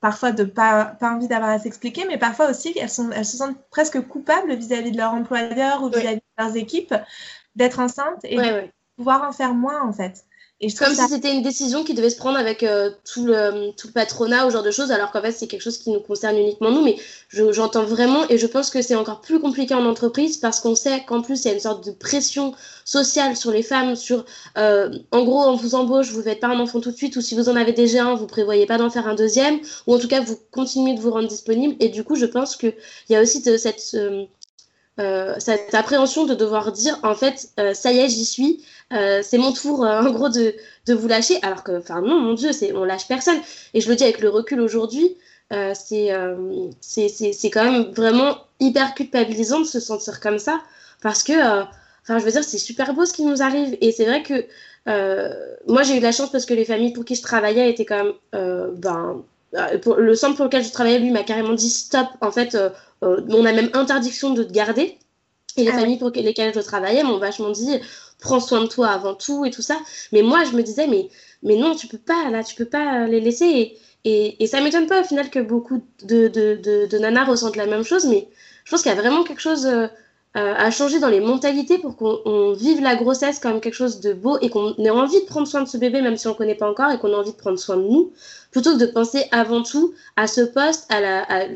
[0.00, 3.36] parfois de pas, pas envie d'avoir à s'expliquer, mais parfois aussi elles, sont, elles se
[3.36, 6.94] sentent presque coupables vis-à-vis de leur employeur ou vis-à-vis de leurs équipes
[7.56, 10.24] d'être enceintes et de pouvoir en faire moins en fait.
[10.78, 13.92] Comme si c'était une décision qui devait se prendre avec euh, tout, le, tout le
[13.92, 16.70] patronat ou genre de choses, alors qu'en fait c'est quelque chose qui nous concerne uniquement
[16.70, 16.82] nous.
[16.82, 16.96] Mais
[17.30, 21.04] j'entends vraiment et je pense que c'est encore plus compliqué en entreprise parce qu'on sait
[21.06, 24.24] qu'en plus il y a une sorte de pression sociale sur les femmes, sur
[24.56, 27.16] euh, en gros on vous embauche, vous ne faites pas un enfant tout de suite,
[27.16, 29.94] ou si vous en avez déjà un, vous prévoyez pas d'en faire un deuxième, ou
[29.94, 31.74] en tout cas vous continuez de vous rendre disponible.
[31.80, 32.74] Et du coup je pense qu'il
[33.08, 33.96] y a aussi de cette...
[35.00, 39.38] Euh, cette appréhension de devoir dire en fait ça y est j'y suis euh, c'est
[39.38, 40.54] mon tour, euh, en gros, de,
[40.86, 41.38] de, vous lâcher.
[41.42, 43.38] Alors que, enfin, non, mon Dieu, c'est, on lâche personne.
[43.72, 45.16] Et je le dis avec le recul aujourd'hui,
[45.52, 50.60] euh, c'est, c'est, quand même vraiment hyper culpabilisant de se sentir comme ça.
[51.02, 53.76] Parce que, enfin, je veux dire, c'est super beau ce qui nous arrive.
[53.80, 54.46] Et c'est vrai que
[55.66, 57.86] moi, j'ai eu de la chance parce que les familles pour qui je travaillais étaient
[57.86, 59.22] quand même, ben,
[59.82, 62.06] pour, le centre pour lequel je travaillais, lui, m'a carrément dit stop.
[62.20, 62.56] En fait,
[63.02, 64.98] on a même interdiction de te garder.
[65.56, 67.80] Et les ah familles pour lesquelles je travaillais m'ont vachement dit
[68.20, 69.78] prends soin de toi avant tout et tout ça.
[70.12, 71.08] Mais moi, je me disais, mais,
[71.56, 73.76] non, tu peux pas, là, tu peux pas les laisser.
[74.04, 77.56] Et, et, ça m'étonne pas au final que beaucoup de, de, de, de, nanas ressentent
[77.56, 78.28] la même chose, mais
[78.64, 79.66] je pense qu'il y a vraiment quelque chose
[80.36, 84.12] euh, à changer dans les mentalités pour qu'on vive la grossesse comme quelque chose de
[84.12, 86.36] beau et qu'on ait envie de prendre soin de ce bébé, même si on ne
[86.36, 88.12] connaît pas encore, et qu'on a envie de prendre soin de nous,
[88.50, 91.46] plutôt que de penser avant tout à ce poste, à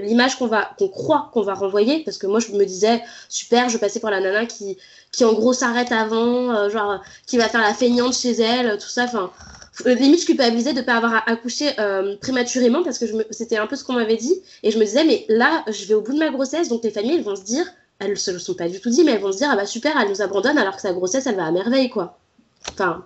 [0.00, 2.04] l'image qu'on va, qu'on croit qu'on va renvoyer.
[2.04, 4.76] Parce que moi, je me disais, super, je passais pour la nana qui,
[5.10, 8.88] qui en gros s'arrête avant, euh, genre qui va faire la feignante chez elle, tout
[8.88, 9.04] ça.
[9.04, 9.30] Enfin,
[9.86, 13.66] euh, limite je culpabilisais de ne pas avoir accouché euh, prématurément parce que c'était un
[13.66, 14.34] peu ce qu'on m'avait dit.
[14.62, 16.90] Et je me disais, mais là, je vais au bout de ma grossesse, donc les
[16.90, 17.66] familles elles vont se dire,
[18.02, 19.66] elles se le sont pas du tout dit, mais elles vont se dire, ah bah
[19.66, 22.18] super, elle nous abandonne alors que sa grossesse, elle va à merveille, quoi.
[22.70, 23.04] Enfin,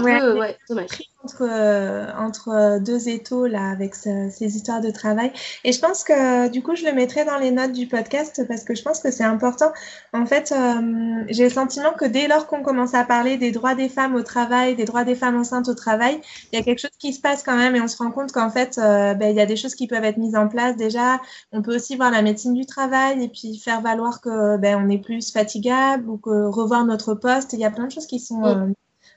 [0.00, 0.88] c'est un peu ouais, dommage.
[1.24, 5.32] Entre, euh, entre deux étaux, là, avec ces histoires de travail.
[5.62, 8.64] Et je pense que, du coup, je le mettrai dans les notes du podcast parce
[8.64, 9.72] que je pense que c'est important.
[10.12, 13.76] En fait, euh, j'ai le sentiment que dès lors qu'on commence à parler des droits
[13.76, 16.20] des femmes au travail, des droits des femmes enceintes au travail,
[16.52, 18.32] il y a quelque chose qui se passe quand même et on se rend compte
[18.32, 20.76] qu'en fait, euh, ben, il y a des choses qui peuvent être mises en place.
[20.76, 21.20] Déjà,
[21.52, 24.88] on peut aussi voir la médecine du travail et puis faire valoir que ben, on
[24.88, 27.52] est plus fatigable ou que revoir notre poste.
[27.52, 28.74] Il y a plein de choses qui sont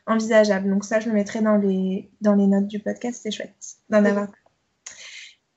[0.07, 0.69] envisageable.
[0.69, 3.55] Donc ça, je le mettrai dans les, dans les notes du podcast, c'est chouette
[3.89, 4.27] d'en avoir.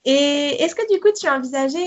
[0.04, 1.78] Et est-ce que du coup, tu as envisagé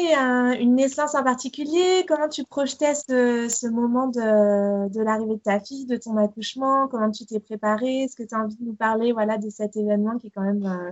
[0.59, 2.05] une naissance en particulier?
[2.07, 6.87] Comment tu projetais ce, ce moment de, de l'arrivée de ta fille, de ton accouchement?
[6.87, 8.03] Comment tu t'es préparée?
[8.03, 10.43] Est-ce que tu as envie de nous parler voilà, de cet événement qui est quand
[10.43, 10.91] même euh,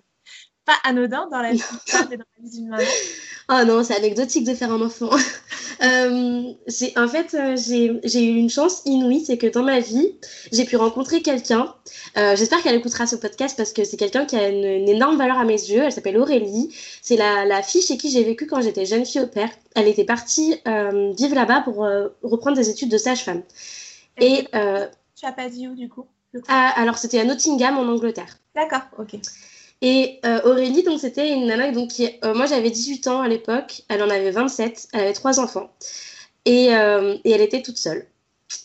[0.69, 1.63] pas anodin dans la vie
[2.11, 2.83] et dans la vie d'une maman
[3.49, 5.09] Oh non, c'est anecdotique de faire un enfant.
[5.83, 6.43] euh,
[6.95, 10.13] en fait, euh, j'ai eu une chance inouïe, c'est que dans ma vie,
[10.51, 11.73] j'ai pu rencontrer quelqu'un.
[12.17, 15.39] Euh, j'espère qu'elle écoutera ce podcast parce que c'est quelqu'un qui a une, énorme valeur
[15.39, 15.81] à mes yeux.
[15.81, 16.71] Elle s'appelle Aurélie.
[17.01, 19.49] C'est la, la, fille chez qui j'ai vécu quand j'étais jeune fille au père.
[19.75, 21.87] Elle était partie euh, vivre là-bas pour
[22.21, 23.41] reprendre des études de sage-femme.
[24.17, 24.45] Et,
[25.15, 26.05] tu as pas dit où du coup
[26.47, 28.37] ah, Alors c'était à Nottingham en Angleterre.
[28.53, 29.17] D'accord, ok.
[29.81, 33.29] Et euh, Aurélie, donc c'était une nana donc qui, euh, moi j'avais 18 ans à
[33.29, 35.71] l'époque, elle en avait 27, elle avait trois enfants.
[36.45, 38.05] Et, euh, et elle était toute seule.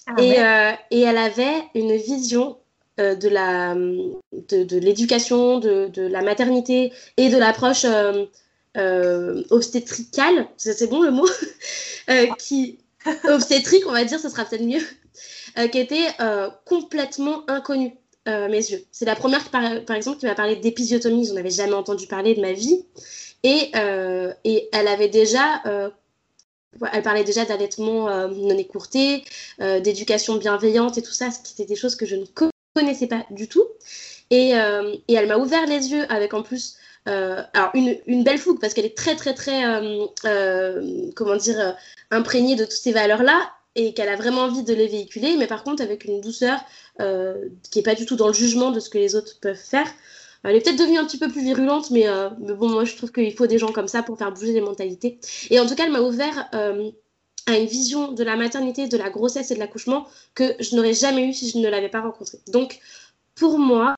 [0.06, 2.56] Ah et, et, elle avait une vision
[2.96, 7.84] de la de, de l'éducation, de, de, la maternité et de l'approche
[9.50, 11.28] obstétricale, c'est bon le mot,
[12.38, 12.78] qui
[13.24, 16.08] obstétrique on va dire, ce sera peut-être mieux, qui était
[16.64, 17.94] complètement inconnue
[18.26, 18.84] mes yeux.
[18.90, 21.26] C'est la première, par, par exemple, qui m'a parlé d'épisiotomie.
[21.26, 22.84] J'en avais jamais entendu parler de ma vie.
[23.42, 23.72] Et,
[24.44, 25.62] et elle avait déjà
[26.92, 29.24] elle parlait déjà d'allaitement non écourté,
[29.58, 32.24] d'éducation bienveillante et tout ça, c'était des choses que je ne
[32.74, 33.64] connaissais pas du tout.
[34.30, 38.38] Et, et elle m'a ouvert les yeux avec en plus euh, alors une, une, belle
[38.38, 41.76] fougue parce qu'elle est très très très euh, euh, comment dire
[42.10, 45.46] imprégnée de toutes ces valeurs là et qu'elle a vraiment envie de les véhiculer mais
[45.46, 46.60] par contre avec une douceur
[46.98, 49.86] qui est pas du tout dans le jugement de ce que les autres peuvent faire
[50.44, 52.06] elle est peut-être devenue un petit peu plus virulente mais,
[52.38, 54.60] mais bon moi je trouve qu'il faut des gens comme ça pour faire bouger les
[54.60, 55.18] mentalités
[55.50, 56.48] et en tout cas elle m'a ouvert
[57.46, 60.94] à une vision de la maternité, de la grossesse et de l'accouchement que je n'aurais
[60.94, 62.38] jamais eu si je ne l'avais pas rencontrée.
[62.48, 62.78] Donc,
[63.34, 63.94] pour moi,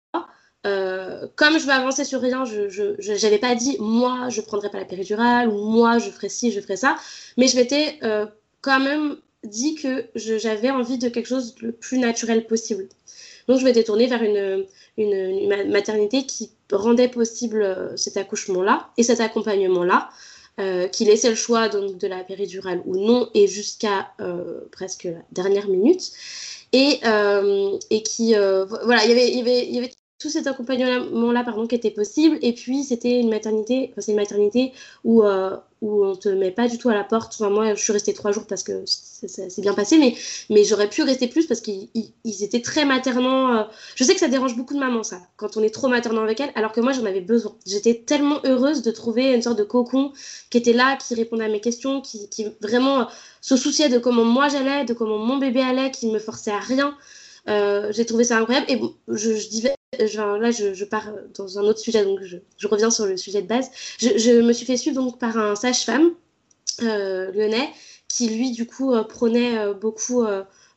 [0.66, 4.78] euh, comme je veux avancer sur rien, je n'avais pas dit moi je prendrais pas
[4.78, 6.96] la péridurale ou moi je ferais ci, je ferais ça,
[7.36, 8.26] mais je m'étais euh,
[8.62, 12.88] quand même dit que j'avais envie de quelque chose le plus naturel possible.
[13.48, 14.66] Donc je m'étais tournée vers une,
[14.98, 20.10] une, maternité qui rendait possible euh, cet accouchement-là et cet accompagnement-là,
[20.90, 24.12] qui laissait le choix donc, de la péridurale ou non et jusqu'à
[24.72, 26.12] presque la dernière minute.
[26.72, 27.00] Et,
[27.90, 32.38] et qui, voilà, il y avait tout cet accompagnement-là pardon, qui était possible.
[32.40, 34.72] Et puis, c'était une maternité, enfin, c'est une maternité
[35.04, 37.34] où, euh, où on te met pas du tout à la porte.
[37.38, 40.14] Enfin, moi, je suis restée trois jours parce que c'est bien passé, mais,
[40.48, 41.90] mais j'aurais pu rester plus parce qu'ils
[42.24, 43.56] étaient très maternants.
[43.56, 43.62] Euh.
[43.94, 46.40] Je sais que ça dérange beaucoup de mamans, ça, quand on est trop maternant avec
[46.40, 47.54] elle, alors que moi, j'en avais besoin.
[47.66, 50.12] J'étais tellement heureuse de trouver une sorte de cocon
[50.48, 52.28] qui était là, qui répondait à mes questions, qui,
[52.62, 53.06] vraiment
[53.42, 56.58] se souciait de comment moi j'allais, de comment mon bébé allait, qui me forçait à
[56.58, 56.96] rien.
[57.48, 58.66] Euh, j'ai trouvé ça incroyable.
[58.68, 63.16] Et je, je là, je, pars dans un autre sujet, donc je, reviens sur le
[63.16, 63.70] sujet de base.
[63.98, 66.12] Je, me suis fait suivre donc par un sage-femme
[66.82, 67.68] euh, lyonnais
[68.08, 70.24] qui, lui, du coup, euh, prônait euh, beaucoup.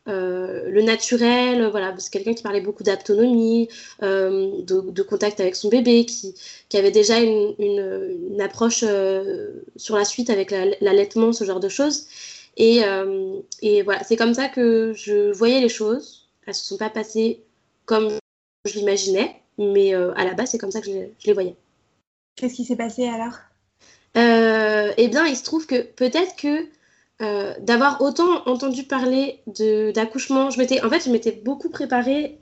[0.07, 3.69] le naturel, voilà, c'est quelqu'un qui parlait beaucoup d'autonomie,
[4.01, 6.35] de, contact avec son bébé, qui,
[6.69, 8.83] qui avait déjà une, approche
[9.75, 10.51] sur la suite avec
[10.81, 12.07] l'allaitement, ce genre de choses.
[12.57, 12.81] Et,
[13.61, 17.43] et voilà, c'est comme ça que je voyais les choses elles se sont pas passées
[17.85, 18.09] comme
[18.65, 21.55] je l'imaginais, mais euh, à la base, c'est comme ça que je, les voyais.
[22.35, 23.37] Qu'est-ce qui s'est passé alors?
[24.17, 26.67] Euh, Eh bien, il se trouve que peut-être que
[27.21, 29.41] euh, d'avoir autant entendu parler
[29.93, 32.37] d'accouchement, je m'étais, en fait, je m'étais beaucoup préparée.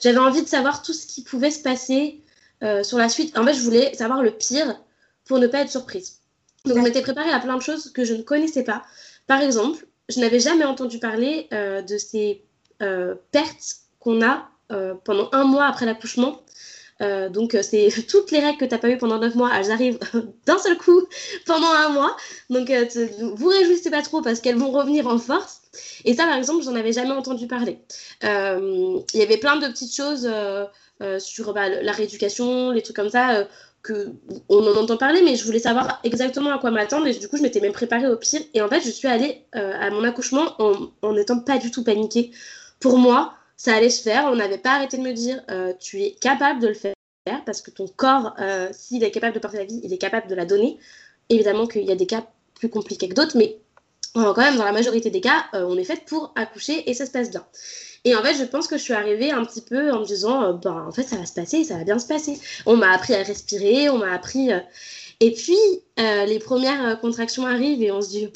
[0.00, 2.20] J'avais envie de savoir tout ce qui pouvait se passer
[2.82, 3.36] sur la suite.
[3.36, 4.80] En fait, je voulais savoir le pire
[5.24, 6.20] pour ne pas être surprise.
[6.64, 8.84] Donc, je m'étais préparée à plein de choses que je ne connaissais pas.
[9.26, 12.44] Par exemple, je n'avais jamais entendu parler de ces
[12.78, 14.48] pertes qu'on a
[15.04, 16.42] pendant un mois après l'accouchement.
[17.00, 19.70] Euh, donc, c'est toutes les règles que tu n'as pas eues pendant 9 mois, elles
[19.70, 19.98] arrivent
[20.46, 21.06] d'un seul coup
[21.46, 22.16] pendant un mois.
[22.50, 22.70] Donc,
[23.20, 25.62] vous réjouissez pas trop parce qu'elles vont revenir en force.
[26.04, 27.78] Et ça, par exemple, j'en avais jamais entendu parler.
[28.22, 30.28] Il y avait plein de petites choses
[31.18, 33.46] sur bah, la rééducation, les trucs comme ça,
[33.82, 34.08] que
[34.48, 37.06] on en entend parler, mais je voulais savoir exactement à quoi m'attendre.
[37.06, 38.40] Et du coup, je m'étais même préparée au pire.
[38.54, 42.32] Et en fait, je suis allée à mon accouchement en n'étant pas du tout paniquée
[42.80, 44.24] pour moi, ça allait se faire.
[44.32, 46.94] On n'avait pas arrêté de me dire euh, tu es capable de le faire
[47.44, 50.28] parce que ton corps, euh, s'il est capable de porter la vie, il est capable
[50.28, 50.78] de la donner.
[51.28, 53.58] Évidemment qu'il y a des cas plus compliqués que d'autres, mais
[54.14, 57.04] quand même, dans la majorité des cas, euh, on est fait pour accoucher et ça
[57.04, 57.44] se passe bien.
[58.04, 60.54] Et en fait, je pense que je suis arrivée un petit peu en me disant,
[60.54, 62.40] ben, en fait, ça va se passer, ça va bien se passer.
[62.64, 64.50] On m'a appris à respirer, on m'a appris.
[65.20, 65.58] Et puis,
[65.98, 68.28] les premières contractions arrivent et on se dit,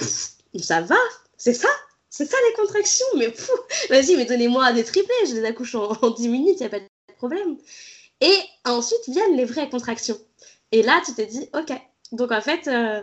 [0.59, 0.99] ça va,
[1.39, 1.69] c'est ça,
[2.12, 3.33] c'est ça les contractions, mais
[3.88, 6.81] vas-y, mais donnez-moi des triplés, je les accouche en, 10 minutes, il n'y a pas
[6.81, 7.57] de problème.
[8.20, 10.18] Et ensuite viennent les vraies contractions.
[10.72, 11.72] Et là, tu te dis, ok.
[12.12, 13.01] Donc en fait, euh,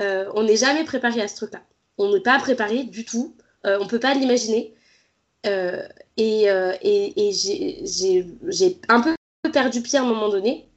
[0.00, 1.62] euh, on n'est jamais préparé à ce truc-là.
[1.98, 3.36] On n'est pas préparé du tout.
[3.66, 4.74] Euh, on ne peut pas l'imaginer.
[5.44, 9.16] et, et j'ai un peu
[9.52, 10.71] perdu pied à un moment donné.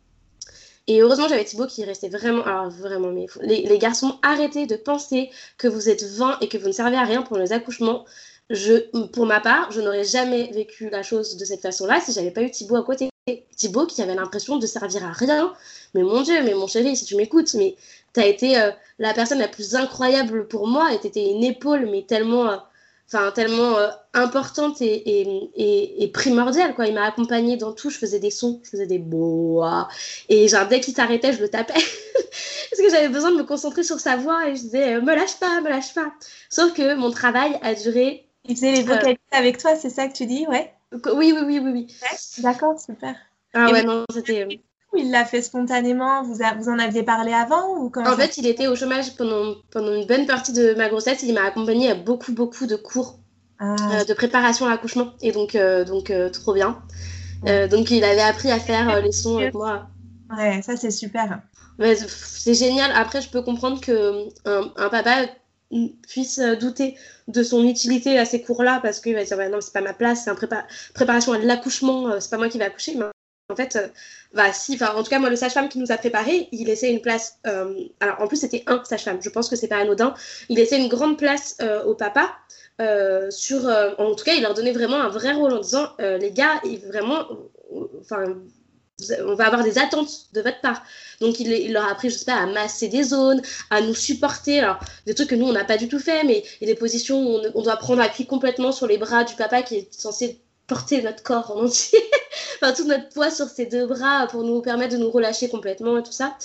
[0.88, 2.44] Et heureusement, j'avais Thibaut qui restait vraiment.
[2.44, 6.68] Alors, vraiment, mais les, garçons, arrêtez de penser que vous êtes vains et que vous
[6.68, 8.06] ne servez à rien pour les accouchements.
[8.52, 12.30] Je, pour ma part, je n'aurais jamais vécu la chose de cette façon-là si j'avais
[12.30, 13.10] pas eu Thibaut à côté.
[13.58, 15.54] Thibaut qui avait l'impression de servir à rien.
[15.96, 17.76] Mais mon Dieu, mais mon chéri, si tu m'écoutes, mais
[18.14, 18.70] tu as été euh,
[19.00, 22.50] la personne la plus incroyable pour moi et tu étais une épaule, mais tellement.
[22.52, 22.58] Euh,
[23.08, 26.88] enfin tellement euh, importante et, et, et, primordiale quoi.
[26.88, 29.88] Il m'a accompagnée dans tout, je faisais des sons, je faisais des bois
[30.30, 33.84] et genre dès qu'il s'arrêtait, je le tapais parce que j'avais besoin de me concentrer
[33.84, 36.14] sur sa voix et je disais me lâche pas, me lâche pas.
[36.50, 38.28] Sauf que mon travail a duré.
[38.48, 40.74] Il faisait les euh, vocalités avec toi, c'est ça que tu dis, ouais.
[40.92, 41.88] Oui oui oui oui oui.
[42.40, 43.16] D'accord, super.
[43.54, 44.48] Ah ouais non c'était.
[44.98, 46.24] Il l'a fait spontanément?
[46.24, 49.94] Vous, vous en aviez parlé avant ou En fait, il était au chômage pendant, pendant
[49.94, 51.24] une bonne partie de ma grossesse.
[51.24, 53.20] Il m'a accompagné à beaucoup, beaucoup de cours
[53.60, 53.76] ah.
[53.94, 55.14] euh, de préparation à l'accouchement.
[55.22, 56.82] Et donc, euh, donc euh, trop bien.
[57.44, 59.88] donc il avait appris à faire les sons avec moi.
[60.36, 61.42] Ouais, ça c'est super.
[61.80, 62.92] c'est génial.
[62.96, 65.28] Après, je peux comprendre que un, papa
[66.08, 66.96] puisse douter
[67.28, 69.94] de son utilité à ces cours-là parce qu'il va dire bah non c'est pas ma
[69.94, 70.38] place c'est une
[70.94, 73.06] préparation à l'accouchement c'est pas moi qui vais accoucher mais
[73.50, 73.88] en fait, euh,
[74.34, 77.02] bah si, en tout cas moi le sage-femme qui nous a préparé, il laissait une
[77.02, 77.38] place.
[77.46, 80.16] Euh, alors en plus c'était un sage-femme, je pense que c'est pas anodin.
[80.50, 82.36] Il laissait une grande place euh, au papa.
[83.30, 86.62] sur, en tout cas, il leur donnait vraiment un vrai rôle en disant les gars,
[86.88, 87.28] vraiment,
[87.72, 90.84] on va avoir des attentes de votre part.
[91.22, 94.60] Donc il, leur a appris, je sais pas, à masser des zones, à nous supporter.
[94.60, 96.74] Alors des trucs que nous on n'a pas du tout fait, mais il y a
[96.74, 99.94] des positions où on, doit prendre appui complètement sur les bras du papa qui est
[99.94, 102.00] censé porter notre corps en entier,
[102.62, 105.98] enfin tout notre poids sur ses deux bras pour nous permettre de nous relâcher complètement
[105.98, 106.38] et tout ça.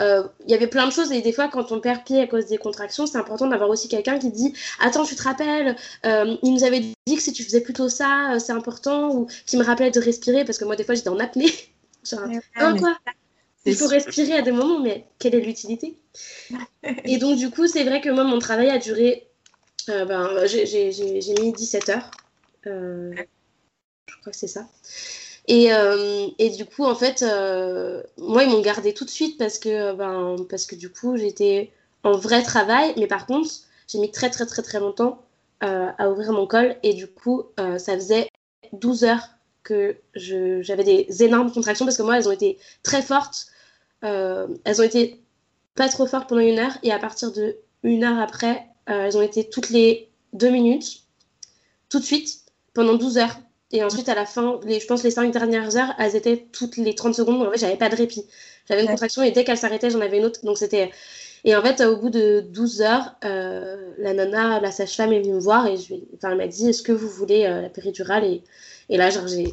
[0.00, 2.26] Euh, il y avait plein de choses et des fois quand on perd pied à
[2.26, 6.36] cause des contractions, c'est important d'avoir aussi quelqu'un qui dit attends tu te rappelles, euh,
[6.42, 9.56] il nous avait dit que si tu faisais plutôt ça, euh, c'est important ou qui
[9.56, 11.50] me rappelait de respirer parce que moi des fois j'étais en apnée.
[12.08, 12.20] Genre,
[12.54, 12.96] hein, quoi?
[13.64, 15.98] il faut respirer à des moments, mais quelle est l'utilité?
[17.04, 19.26] Et donc, du coup, c'est vrai que moi, mon travail a duré.
[19.88, 22.10] ben, j'ai mis 17 heures
[22.66, 23.22] je
[24.30, 24.66] que c'est ça.
[25.48, 29.38] Et, euh, et, du coup, en fait, euh, moi, ils m'ont gardé tout de suite
[29.38, 32.94] parce que, ben, parce que du coup, j'étais en vrai travail.
[32.96, 33.48] Mais par contre,
[33.88, 35.22] j'ai mis très, très, très, très longtemps
[35.62, 36.76] euh, à ouvrir mon col.
[36.82, 38.28] Et du coup, ça faisait
[38.72, 39.28] 12 heures
[39.62, 43.46] que j'avais des énormes contractions parce que moi, elles ont été très fortes.
[44.02, 45.22] elles ont été
[45.76, 46.76] pas trop fortes pendant une heure.
[46.82, 51.04] Et à partir de une heure après, elles ont été toutes les deux minutes,
[51.88, 52.42] tout de suite,
[52.74, 53.36] pendant 12 heures.
[53.72, 56.76] Et ensuite, à la fin, les, je pense les cinq dernières heures, elles étaient toutes
[56.76, 57.42] les 30 secondes.
[57.46, 58.24] En fait, j'avais pas de répit.
[58.68, 60.44] J'avais une contraction et dès qu'elle s'arrêtait, j'en avais une autre.
[60.44, 60.90] Donc, c'était.
[61.44, 65.34] Et en fait, au bout de 12 heures, euh, la nana, la sage-femme est venue
[65.34, 68.24] me voir et je enfin, elle m'a dit Est-ce que vous voulez euh, la péridurale?
[68.24, 68.42] Et,
[68.88, 69.48] et là, genre, j'ai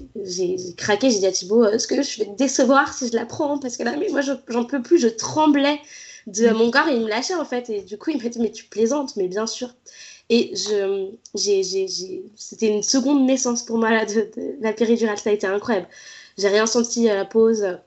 [0.78, 1.10] craqué.
[1.10, 3.58] J'ai dit à Thibaut Est-ce que je vais te décevoir si je la prends?
[3.58, 5.00] Parce que là, mais moi, j'en peux plus.
[5.00, 5.80] Je tremblais
[6.28, 7.70] de mon corps et il me lâchait en fait.
[7.70, 9.74] Et du coup, il m'a dit Mais tu plaisantes Mais bien sûr.
[10.30, 11.12] Et je,
[12.36, 14.32] c'était une seconde naissance pour moi là, de,
[14.62, 15.88] la péridurale, ça a été incroyable.
[16.38, 17.78] J'ai rien senti à la pause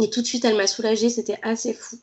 [0.00, 1.96] et tout de suite elle m'a soulagée, c'était assez fou.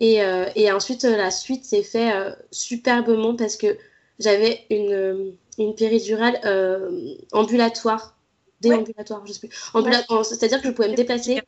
[0.00, 3.78] Et, euh, et ensuite la suite s'est fait euh, superbement parce que
[4.18, 8.16] j'avais une, une péridurale euh, ambulatoire,
[8.60, 9.50] déambulatoire, je sais plus.
[10.24, 11.40] C'est-à-dire que je pouvais me déplacer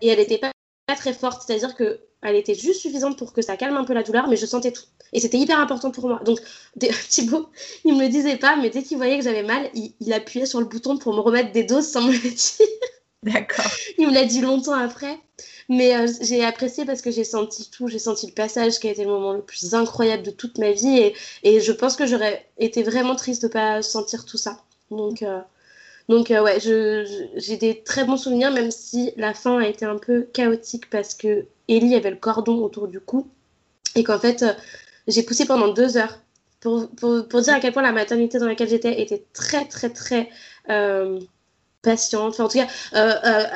[0.00, 0.52] et elle n'était pas,
[0.86, 3.92] pas très forte, c'est-à-dire que elle était juste suffisante pour que ça calme un peu
[3.92, 4.84] la douleur, mais je sentais tout.
[5.12, 6.20] Et c'était hyper important pour moi.
[6.24, 6.40] Donc,
[7.08, 7.48] Thibaut,
[7.84, 10.60] il me le disait pas, mais dès qu'il voyait que j'avais mal, il, appuyait sur
[10.60, 12.66] le bouton pour me remettre des doses sans me le dire.
[13.22, 13.70] D'accord.
[13.98, 15.18] Il me l'a dit longtemps après.
[15.68, 17.86] Mais euh, j'ai apprécié parce que j'ai senti tout.
[17.86, 20.72] J'ai senti le passage qui a été le moment le plus incroyable de toute ma
[20.72, 20.98] vie.
[20.98, 24.58] Et, et je pense que j'aurais été vraiment triste de pas sentir tout ça.
[24.90, 25.40] Donc, euh,
[26.08, 29.98] donc euh, ouais, j'ai des très bons souvenirs, même si la fin a été un
[29.98, 33.28] peu chaotique parce que Ellie avait le cordon autour du cou
[33.94, 34.52] et qu'en fait, euh,
[35.06, 36.18] j'ai poussé pendant deux heures
[36.60, 39.90] pour, pour, pour, dire à quel point la maternité dans laquelle j'étais était très, très,
[39.90, 40.28] très
[40.70, 41.20] euh,
[41.82, 42.34] patiente.
[42.34, 42.68] Enfin, en tout cas,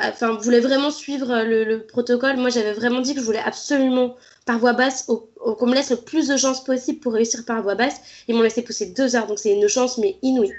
[0.09, 2.37] enfin, voulait vraiment suivre le, protocole.
[2.37, 5.97] Moi, j'avais vraiment dit que je voulais absolument par voie basse, qu'on me laisse le
[5.97, 8.01] plus de chances possible pour réussir par voie basse.
[8.27, 10.53] Ils m'ont laissé pousser deux heures, donc c'est une chance, mais inouïe.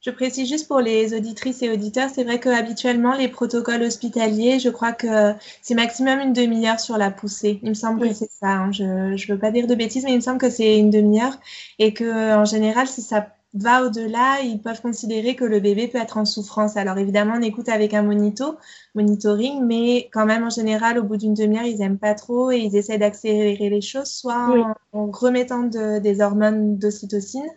[0.00, 4.68] Je précise juste pour les auditrices et auditeurs, c'est vrai qu'habituellement, les protocoles hospitaliers, je
[4.68, 5.32] crois que
[5.62, 7.58] c'est maximum une demi-heure sur la poussée.
[7.62, 8.48] Il me semble que c'est ça.
[8.48, 8.72] Hein.
[8.72, 11.36] Je ne veux pas dire de bêtises, mais il me semble que c'est une demi-heure
[11.78, 15.98] et que en général, si ça va au-delà, ils peuvent considérer que le bébé peut
[15.98, 16.76] être en souffrance.
[16.76, 18.56] Alors évidemment, on écoute avec un monito,
[18.94, 22.58] monitoring, mais quand même en général, au bout d'une demi-heure, ils aiment pas trop et
[22.58, 27.48] ils essaient d'accélérer les choses, soit en, remettant des hormones d'ocytocine,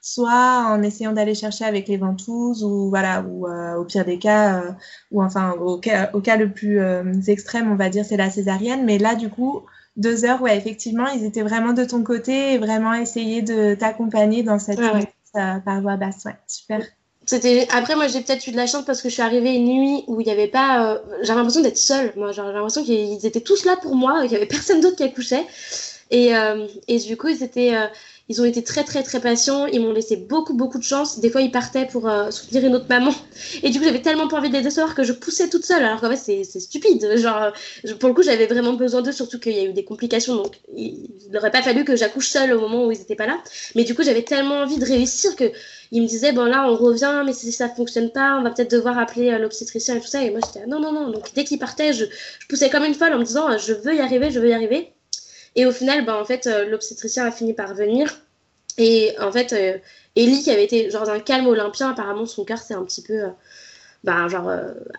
[0.00, 4.18] soit en essayant d'aller chercher avec les ventouses ou voilà ou euh, au pire des
[4.18, 4.70] cas euh,
[5.10, 8.30] ou enfin au cas, au cas le plus euh, extrême on va dire c'est la
[8.30, 8.84] césarienne.
[8.84, 9.62] Mais là du coup
[9.96, 14.42] deux heures ouais effectivement ils étaient vraiment de ton côté et vraiment essayer de t'accompagner
[14.42, 14.80] dans cette
[15.32, 16.24] par voie basse.
[16.24, 16.80] Ouais super.
[17.26, 19.66] C'était après moi j'ai peut-être eu de la chance parce que je suis arrivée une
[19.66, 22.12] nuit où il n'y avait pas j'avais l'impression d'être seule.
[22.16, 25.02] Moi j'avais l'impression qu'ils étaient tous là pour moi qu'il n'y avait personne d'autre qui
[25.02, 25.44] accouchait.
[26.10, 26.32] Et,
[26.86, 27.74] et du coup ils étaient
[28.30, 31.18] ils ont été très très très patients, ils m'ont laissé beaucoup beaucoup de chance.
[31.18, 33.14] Des fois ils partaient pour euh, soutenir une autre maman.
[33.62, 35.82] Et du coup j'avais tellement pas envie de les décevoir que je poussais toute seule.
[35.82, 37.16] Alors qu'en fait c'est stupide.
[37.16, 37.52] Genre
[37.98, 40.36] pour le coup j'avais vraiment besoin d'eux, surtout qu'il y a eu des complications.
[40.36, 43.38] Donc il n'aurait pas fallu que j'accouche seule au moment où ils n'étaient pas là.
[43.74, 45.50] Mais du coup j'avais tellement envie de réussir que
[45.90, 48.70] ils me disaient bon là on revient mais si ça fonctionne pas on va peut-être
[48.70, 50.22] devoir appeler euh, l'obstétricien et tout ça.
[50.22, 51.10] Et moi j'étais non non non.
[51.10, 52.04] Donc dès qu'ils partaient je,
[52.40, 54.52] je poussais comme une folle en me disant je veux y arriver, je veux y
[54.52, 54.92] arriver.
[55.58, 58.20] Et au final, ben, en fait, euh, l'obstétricien a fini par venir.
[58.78, 59.76] Et en fait, euh,
[60.14, 63.24] Ellie, qui avait été genre d'un calme olympien, apparemment son cœur s'est un petit peu.
[63.24, 63.28] Euh,
[64.04, 64.48] bah, genre,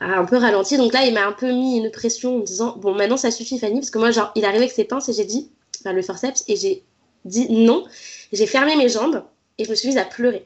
[0.02, 0.76] un peu ralenti.
[0.76, 3.32] Donc là, il m'a un peu mis une pression en me disant Bon, maintenant ça
[3.32, 5.50] suffit, Fanny, parce que moi, genre, il arrivait avec ses pinces et j'ai dit,
[5.80, 6.84] enfin, le forceps, et j'ai
[7.24, 7.86] dit non.
[8.34, 9.24] J'ai fermé mes jambes
[9.60, 10.46] et je me suis mise à pleurer.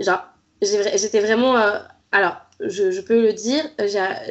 [0.00, 0.20] Genre,
[0.60, 1.54] j'étais vraiment.
[2.10, 3.64] alors, je, peux le dire,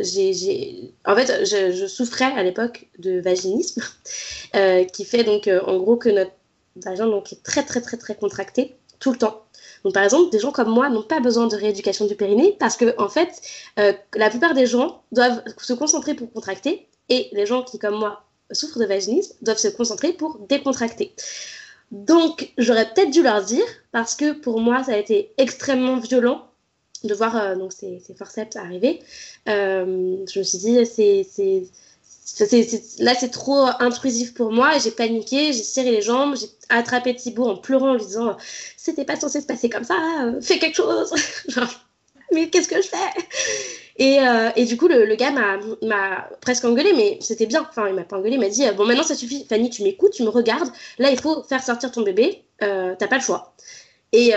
[0.02, 3.82] j'ai, en fait, je, souffrais à l'époque de vaginisme,
[4.56, 6.32] euh, qui fait donc euh, en gros que notre
[6.78, 9.44] vagin donc, est très très très très contracté tout le temps.
[9.84, 12.78] Donc par exemple, des gens comme moi n'ont pas besoin de rééducation du périnée parce
[12.78, 13.42] que en fait,
[13.80, 17.96] euh, la plupart des gens doivent se concentrer pour contracter et les gens qui comme
[17.96, 21.16] moi souffrent de vaginisme doivent se concentrer pour décontracter.
[21.92, 26.51] Donc j'aurais peut-être dû leur dire parce que pour moi ça a été extrêmement violent
[27.04, 29.02] de voir euh, donc ces, forceps arriver.
[29.50, 31.64] Euh, je me suis dit, c'est
[33.00, 37.46] là c'est trop intrusif pour moi j'ai paniqué j'ai serré les jambes j'ai attrapé Thibaut
[37.46, 38.38] en pleurant en lui disant
[38.78, 39.96] c'était pas censé se passer comme ça
[40.42, 41.14] fais quelque chose.
[42.34, 42.98] Mais qu'est-ce que je fais?
[43.98, 47.68] Et, euh, et, du coup le, le gars m'a presque engueulé mais c'était bien.
[47.70, 49.46] Enfin il m'a pas engueulé il m'a dit bon maintenant ça suffit.
[49.50, 50.72] Fanny tu m'écoutes tu me regardes.
[50.98, 52.46] Là il faut faire sortir ton bébé.
[52.60, 53.54] T'as pas le choix.
[54.14, 54.34] Et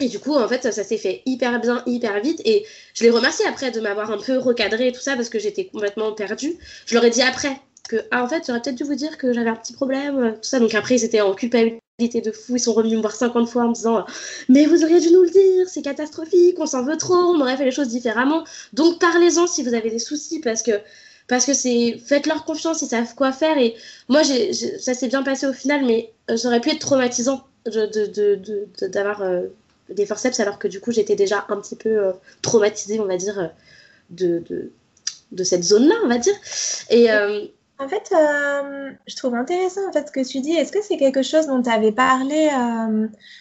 [0.00, 2.40] et du coup, en fait, ça, s'est fait hyper bien, hyper vite.
[2.44, 5.38] Et je les remercie après de m'avoir un peu recadré et tout ça parce que
[5.38, 6.56] j'étais complètement perdue.
[6.86, 9.32] Je leur ai dit après que, ah, en fait, j'aurais peut-être dû vous dire que
[9.32, 10.58] j'avais un petit problème, euh, tout ça.
[10.58, 12.56] Donc après, ils étaient en culpabilité de fou.
[12.56, 14.04] Ils sont revenus me voir 50 fois en me disant,
[14.48, 17.56] mais vous auriez dû nous le dire, c'est catastrophique, on s'en veut trop, on aurait
[17.56, 18.44] fait les choses différemment.
[18.72, 20.72] Donc parlez-en si vous avez des soucis parce que
[21.28, 23.56] parce que c'est faites-leur confiance, ils savent quoi faire.
[23.58, 23.76] Et
[24.08, 27.88] moi, ça s'est bien passé au final, mais euh, ça aurait pu être traumatisant d'avoir
[27.88, 28.68] de, de,
[29.22, 29.48] euh,
[29.92, 32.12] des forceps alors que du coup j'étais déjà un petit peu euh,
[32.42, 33.48] traumatisée, on va dire, euh,
[34.10, 34.70] de,
[35.30, 36.34] de, cette zone-là, on va dire.
[36.90, 37.46] Et euh,
[37.78, 38.12] en fait,
[39.06, 40.52] je trouve intéressant en fait ce que tu dis.
[40.52, 42.50] Est-ce que c'est quelque chose dont tu avais parlé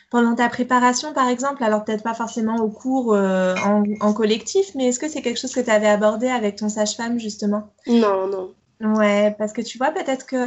[0.10, 1.64] pendant ta préparation, par exemple?
[1.64, 5.54] Alors peut-être pas forcément au cours en, en, collectif, mais est-ce que c'est quelque chose
[5.54, 7.72] que tu avais abordé avec ton sage-femme justement?
[7.86, 8.54] Non, non.
[8.82, 10.38] Ouais, parce que tu vois, peut-être que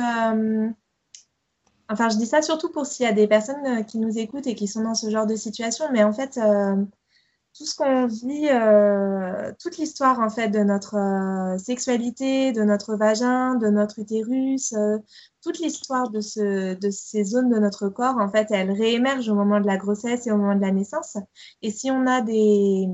[1.95, 4.49] Enfin, je dis ça surtout pour s'il y a des personnes euh, qui nous écoutent
[4.49, 6.75] et qui sont dans ce genre de situation, mais en fait, euh,
[7.57, 13.55] tout ce qu'on vit, euh, toute l'histoire en fait de notre sexualité, de notre vagin,
[13.55, 14.75] de notre utérus,
[15.41, 19.61] toute l'histoire de, de ces zones de notre corps, en fait, elle réémerge au moment
[19.61, 21.17] de la grossesse et au moment de la naissance.
[21.63, 22.89] Et si on a des,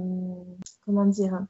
[0.84, 1.40] comment dire,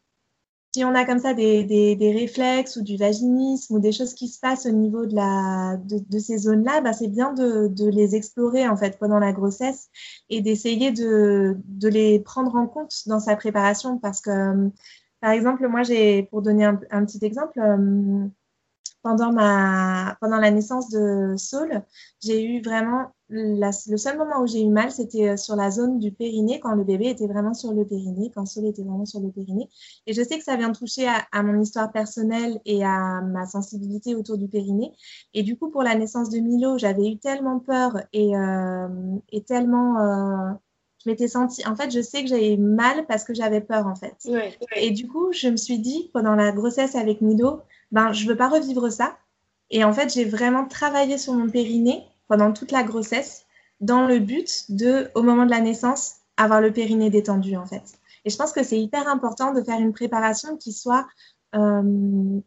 [0.72, 4.28] si on a comme ça des, des, réflexes ou du vaginisme ou des choses qui
[4.28, 8.14] se passent au niveau de, la, de, ces zones-là, bah c'est bien de, de, les
[8.14, 9.88] explorer en fait pendant la grossesse
[10.28, 14.70] et d'essayer de, de, les prendre en compte dans sa préparation parce que,
[15.20, 18.28] par exemple, moi j'ai, pour donner un, un petit exemple, euh,
[19.02, 21.82] pendant, ma, pendant la naissance de Saul,
[22.22, 25.98] j'ai eu vraiment le seul moment où j'ai eu mal, c'était euh, sur la zone
[25.98, 29.20] du périnée, quand le bébé était vraiment sur le périnée, quand Saul était vraiment sur
[29.20, 29.68] le périnée.
[30.06, 34.14] Et je sais que ça vient toucher à, mon histoire personnelle et à ma sensibilité
[34.14, 34.92] autour du périnée.
[35.34, 38.88] Et du coup, pour la naissance de Milo, j'avais eu tellement peur et, euh,
[39.30, 40.00] et tellement...
[40.00, 40.52] Euh,
[41.02, 41.66] je m'étais sentie...
[41.66, 44.16] En fait, je sais que j'avais mal parce que j'avais peur, en fait.
[44.76, 48.36] Et du coup, je me suis dit, pendant la grossesse avec Milo, ben, je veux
[48.36, 49.16] pas revivre ça.
[49.70, 53.46] Et en fait, j'ai vraiment travaillé sur mon périnée pendant toute la grossesse
[53.80, 57.82] dans le but de, au moment de la naissance, avoir le périnée détendu en fait.
[58.24, 61.06] Et je pense que c'est hyper important de faire une préparation qui soit
[61.54, 62.40] euh,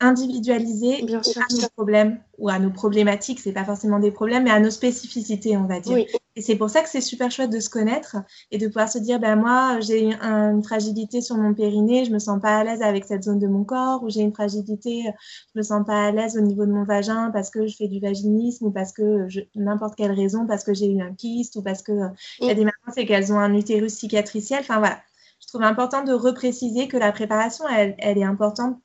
[0.00, 1.42] individualiser Bien sûr.
[1.42, 4.70] à nos problèmes ou à nos problématiques, c'est pas forcément des problèmes, mais à nos
[4.70, 5.98] spécificités, on va dire.
[6.36, 8.16] Et c'est pour ça que c'est super chouette de se connaître
[8.50, 12.18] et de pouvoir se dire, ben moi, j'ai une fragilité sur mon périnée, je me
[12.18, 15.02] sens pas à l'aise avec cette zone de mon corps, ou j'ai une fragilité,
[15.54, 17.88] je me sens pas à l'aise au niveau de mon vagin parce que je fais
[17.88, 21.62] du vaginisme ou parce que n'importe quelle raison, parce que j'ai eu un kyste ou
[21.62, 21.92] parce que
[22.40, 24.60] il y a des mamans c'est qu'elles ont un utérus cicatriciel.
[24.60, 24.98] Enfin voilà,
[25.40, 28.78] je trouve important de repréciser que la préparation, elle, elle est importante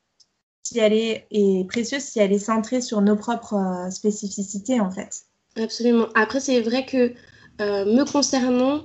[0.66, 5.22] si elle est, précieuse si elle est centrée sur nos propres euh, spécificités en fait.
[5.56, 6.08] Absolument.
[6.14, 7.12] Après, c'est vrai que
[7.60, 8.82] euh, me concernant,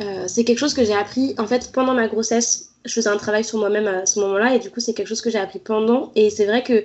[0.00, 2.70] euh, c'est quelque chose que j'ai appris en fait pendant ma grossesse.
[2.84, 5.20] Je faisais un travail sur moi-même à ce moment-là et du coup, c'est quelque chose
[5.20, 6.12] que j'ai appris pendant.
[6.14, 6.84] Et c'est vrai que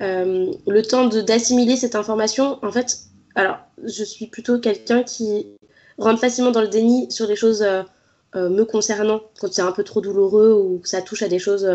[0.00, 2.98] le temps d'assimiler cette information, en fait,
[3.34, 5.46] alors je suis plutôt quelqu'un qui
[5.96, 7.64] rentre facilement dans le déni sur des choses
[8.34, 11.66] me concernant quand c'est un peu trop douloureux ou que ça touche à des choses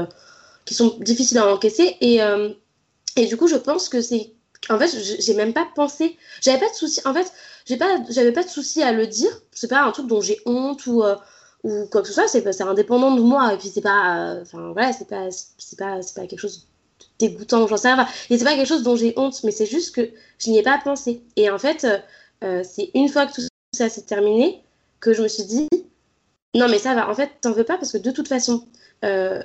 [0.66, 1.98] qui sont difficiles à encaisser.
[2.02, 2.50] Et, euh,
[3.16, 4.34] et du coup, je pense que c'est.
[4.70, 4.90] En fait,
[5.20, 6.18] j'ai même pas pensé.
[6.42, 7.02] J'avais pas de souci.
[7.06, 7.32] En fait,
[7.66, 9.32] j'ai pas, j'avais pas de souci à le dire.
[9.52, 11.16] C'est pas un truc dont j'ai honte ou, euh,
[11.64, 12.28] ou quoi que ce soit.
[12.28, 13.54] C'est indépendant de moi.
[13.54, 14.38] Et puis, c'est pas.
[14.42, 15.28] Enfin, voilà, c'est pas,
[15.78, 18.08] pas, c'est pas quelque chose de dégoûtant, j'en sais rien.
[18.30, 20.10] et c'est pas quelque chose dont j'ai honte, mais c'est juste que
[20.40, 21.22] je n'y ai pas pensé.
[21.36, 21.86] Et en fait,
[22.44, 23.42] euh, c'est une fois que tout
[23.74, 24.64] ça s'est terminé
[25.00, 25.68] que je me suis dit
[26.56, 27.10] Non, mais ça va.
[27.10, 28.68] En fait, t'en veux pas parce que de toute façon,
[29.04, 29.42] euh,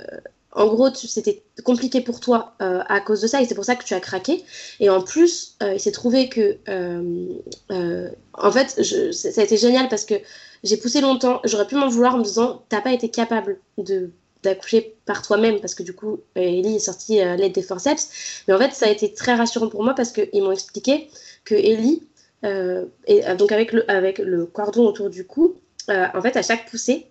[0.59, 3.76] en gros, c'était compliqué pour toi euh, à cause de ça et c'est pour ça
[3.76, 4.44] que tu as craqué.
[4.80, 6.59] Et en plus, euh, il s'est trouvé que,
[8.34, 10.14] en fait, ça a été génial parce que
[10.64, 11.40] j'ai poussé longtemps.
[11.44, 13.59] J'aurais pu m'en vouloir en me disant, t'as pas été capable
[14.42, 18.54] d'accoucher par toi-même parce que du coup Ellie est sortie à l'aide des forceps mais
[18.54, 21.09] en fait ça a été très rassurant pour moi parce qu'ils m'ont expliqué
[21.44, 22.04] que Ellie
[22.44, 25.56] donc avec le, cordon autour du cou
[25.90, 27.06] euh, en fait, à chaque poussée,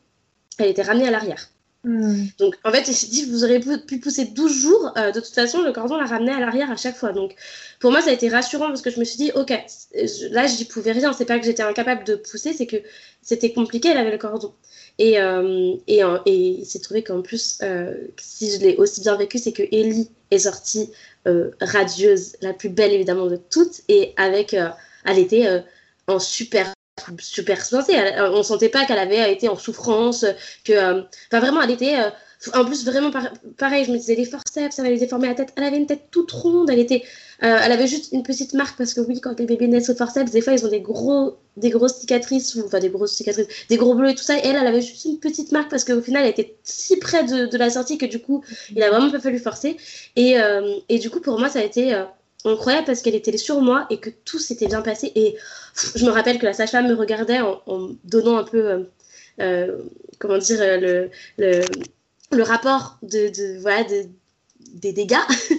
[0.60, 1.50] elle était ramenée à l'arrière.
[1.88, 2.26] Hmm.
[2.38, 4.92] Donc, en fait, il s'est dit, vous aurez pu pousser 12 jours.
[4.98, 7.14] Euh, de toute façon, le cordon l'a ramené à l'arrière à chaque fois.
[7.14, 7.34] Donc,
[7.80, 9.54] pour moi, ça a été rassurant parce que je me suis dit, OK,
[10.32, 11.14] là, j'y pouvais rien.
[11.14, 12.76] C'est pas que j'étais incapable de pousser, c'est que
[13.22, 14.54] c'était compliqué, elle avait le cordon.
[15.00, 17.62] Et, euh, et, il s'est trouvé qu'en plus,
[18.18, 20.92] si je l'ai aussi bien vécu, c'est que Ellie est sortie
[21.62, 24.58] radieuse, la plus belle évidemment de toutes, et avec,
[25.06, 25.64] elle était
[26.08, 26.74] en super
[27.20, 27.96] super sensée.
[28.18, 30.26] On sentait pas qu'elle avait été en souffrance,
[30.64, 32.10] que, euh, enfin vraiment, elle était, euh,
[32.54, 33.12] en plus vraiment
[33.58, 33.86] pareil.
[33.86, 35.54] Je me disais les forceps, elle avait déformé la tête.
[35.56, 36.70] Elle avait une tête toute ronde.
[36.70, 37.04] Elle était,
[37.44, 39.96] euh, elle avait juste une petite marque parce que oui, quand les bébés naissent au
[39.96, 43.48] forceps, des fois ils ont des gros, des grosses cicatrices, ou, enfin des grosses cicatrices,
[43.70, 44.38] des gros bleus et tout ça.
[44.38, 47.24] Et elle, elle avait juste une petite marque parce qu'au final, elle était si près
[47.24, 48.44] de, la sortie que du coup,
[48.76, 49.78] il a vraiment pas fallu forcer.
[50.16, 50.36] Et,
[50.90, 51.96] et du coup, pour moi, ça a été
[52.48, 55.12] incroyable parce qu'elle était sur moi et que tout s'était bien passé.
[55.16, 55.36] Et
[55.96, 57.62] je me rappelle que la sage-femme me regardait en,
[58.04, 58.84] donnant un peu, euh,
[59.40, 59.78] euh,
[60.20, 61.62] comment dire, euh, le,
[62.32, 64.06] le, rapport de, de voilà, de,
[64.74, 65.16] des dégâts.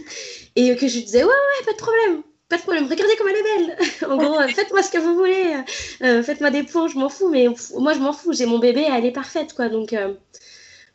[0.56, 2.22] et que je lui disais, ouais, ouais, pas de problème.
[2.48, 3.78] Pas de problème, regardez comme elle est belle.
[4.10, 5.54] en gros, faites-moi ce que vous voulez.
[6.22, 7.28] faites-moi des plans, je m'en fous.
[7.28, 8.32] Mais moi, je m'en fous.
[8.32, 9.68] J'ai mon bébé, elle est parfaite, quoi.
[9.68, 9.94] Donc,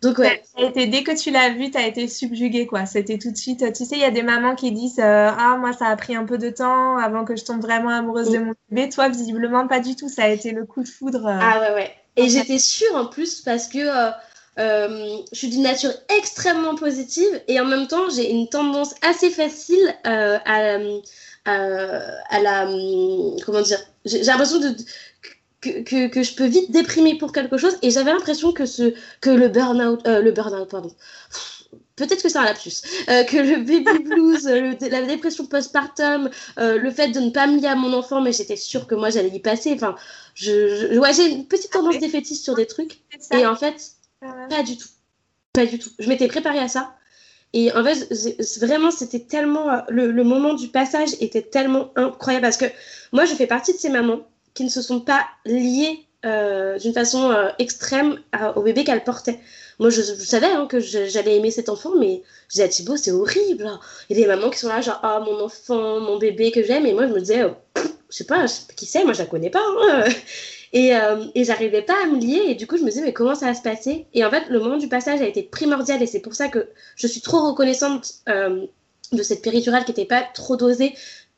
[0.03, 0.43] donc ouais.
[0.43, 2.85] Ça a été, dès que tu l'as vu, tu as été subjuguée quoi.
[2.85, 3.59] C'était tout de suite.
[3.73, 6.15] Tu sais, il y a des mamans qui disent euh, ah moi ça a pris
[6.15, 8.89] un peu de temps avant que je tombe vraiment amoureuse de mon bébé.
[8.89, 10.09] Toi visiblement pas du tout.
[10.09, 11.25] Ça a été le coup de foudre.
[11.25, 11.39] Euh.
[11.41, 11.91] Ah ouais ouais.
[12.17, 13.79] Et j'étais sûre en plus parce que
[14.59, 19.29] euh, je suis d'une nature extrêmement positive et en même temps j'ai une tendance assez
[19.29, 20.41] facile à,
[21.45, 22.65] à la
[23.45, 23.79] comment dire.
[24.05, 24.75] J'ai l'impression de
[25.63, 29.29] que, que, je peux vite déprimer pour quelque chose et j'avais l'impression que, ce, que
[29.29, 30.93] le burn-out, euh, le burn-out, pardon,
[31.95, 36.91] peut-être que c'est un lapsus, euh, que le baby blues, la dépression postpartum, euh, le
[36.91, 39.29] fait de ne pas me lier à mon enfant, mais j'étais sûre que moi j'allais
[39.29, 39.73] y passer.
[39.73, 39.95] Enfin,
[40.35, 42.99] je, ouais, j'ai une petite tendance défaitiste sur des trucs
[43.31, 43.93] et en fait,
[44.49, 44.89] pas du tout,
[45.53, 45.89] pas du tout.
[45.99, 46.95] Je m'étais préparée à ça.
[47.55, 48.11] Et en fait,
[48.61, 49.83] vraiment, c'était tellement.
[49.87, 52.65] Le, le moment du passage était tellement incroyable parce que
[53.11, 56.93] moi, je fais partie de ces mamans qui ne se sont pas liées euh, d'une
[56.93, 58.17] façon euh, extrême
[58.55, 59.39] au bébé qu'elle portait.
[59.79, 63.11] Moi, je, savais hein, que j'allais aimer cet enfant, mais je disais à Thibaut, c'est
[63.11, 63.69] horrible.
[64.09, 66.63] Il y a des mamans qui sont là, genre, ah, mon enfant, mon bébé que
[66.63, 66.85] j'aime.
[66.85, 67.55] Et moi, je me disais, oh,
[68.09, 68.45] je sais pas,
[68.77, 69.63] qui c'est, moi, je la connais pas.
[69.81, 70.05] Hein.
[70.75, 72.45] Et, euh, et j'arrivais pas à me lier.
[72.47, 74.07] Et du coup, je me disais, mais comment ça va se passer?
[74.15, 76.01] Et en fait, le moment du passage a été primordial.
[76.01, 80.23] Et c'est pour ça que je suis trop reconnaissante de cette péridurale qui n'était pas
[80.33, 80.95] trop dosée,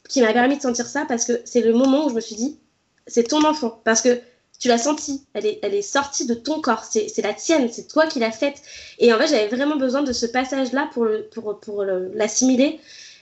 [0.08, 2.38] qui m'a permis de sentir ça, parce que c'est le moment où je me suis
[2.38, 2.60] dit,
[3.08, 3.82] c'est ton enfant.
[3.84, 4.20] Parce que
[4.60, 7.88] tu l'as senti, elle est, elle est sortie de ton corps, c'est la tienne, c'est
[7.88, 8.62] toi qui l'as faite.
[9.00, 12.80] Et en fait, j'avais vraiment besoin de ce passage-là pour, pour, pour l'assimiler.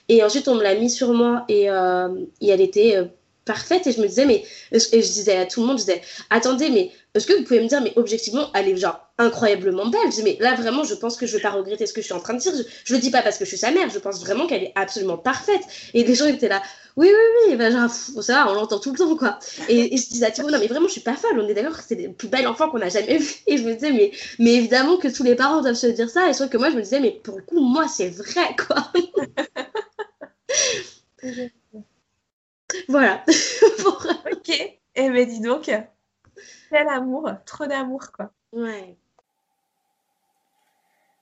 [0.08, 2.08] Et ensuite, on me l'a mis sur moi et, euh,
[2.40, 3.04] et elle était euh,
[3.44, 3.86] parfaite.
[3.86, 4.44] Et je me disais, mais.
[4.72, 7.60] Et je disais à tout le monde, je disais, attendez, mais est-ce que vous pouvez
[7.60, 10.00] me dire, mais objectivement, elle est genre incroyablement belle?
[10.06, 12.06] Je disais, mais là, vraiment, je pense que je vais pas regretter ce que je
[12.06, 12.52] suis en train de dire.
[12.56, 14.64] Je, je le dis pas parce que je suis sa mère, je pense vraiment qu'elle
[14.64, 15.62] est absolument parfaite.
[15.94, 16.62] Et des gens étaient là,
[16.96, 19.38] oui, oui, oui, ben, genre, ça, on l'entend tout le temps, quoi.
[19.68, 21.76] Et, je disais à Thibaut, non, mais vraiment, je suis pas folle, on est d'accord,
[21.86, 23.34] c'est le plus bel enfant qu'on a jamais vu.
[23.46, 26.28] Et je me disais, mais, mais évidemment que tous les parents doivent se dire ça,
[26.28, 28.92] et sauf que moi, je me disais, mais pour le coup, moi, c'est vrai, quoi.
[32.88, 33.24] voilà.
[34.32, 35.70] Ok, et eh ben dis donc,
[36.70, 38.30] quel amour, trop d'amour, quoi.
[38.52, 38.96] Ouais.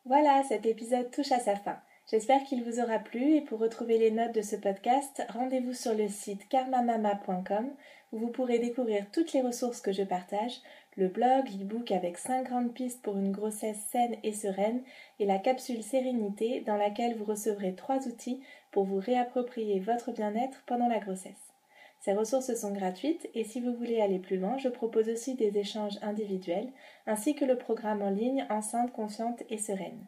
[0.04, 1.78] Voilà, cet épisode touche à sa fin.
[2.10, 5.94] J'espère qu'il vous aura plu et pour retrouver les notes de ce podcast, rendez-vous sur
[5.94, 7.70] le site karmamama.com
[8.12, 10.60] où vous pourrez découvrir toutes les ressources que je partage,
[10.96, 14.82] le blog, l'e-book avec 5 grandes pistes pour une grossesse saine et sereine
[15.20, 18.42] et la capsule sérénité dans laquelle vous recevrez trois outils
[18.72, 21.52] pour vous réapproprier votre bien-être pendant la grossesse.
[22.00, 25.56] Ces ressources sont gratuites et si vous voulez aller plus loin, je propose aussi des
[25.56, 26.68] échanges individuels
[27.06, 30.04] ainsi que le programme en ligne Enceinte confiante et sereine.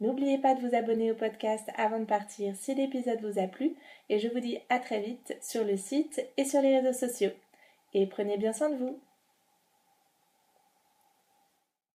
[0.00, 3.76] N'oubliez pas de vous abonner au podcast avant de partir si l'épisode vous a plu
[4.08, 7.30] et je vous dis à très vite sur le site et sur les réseaux sociaux.
[7.94, 8.98] Et prenez bien soin de vous.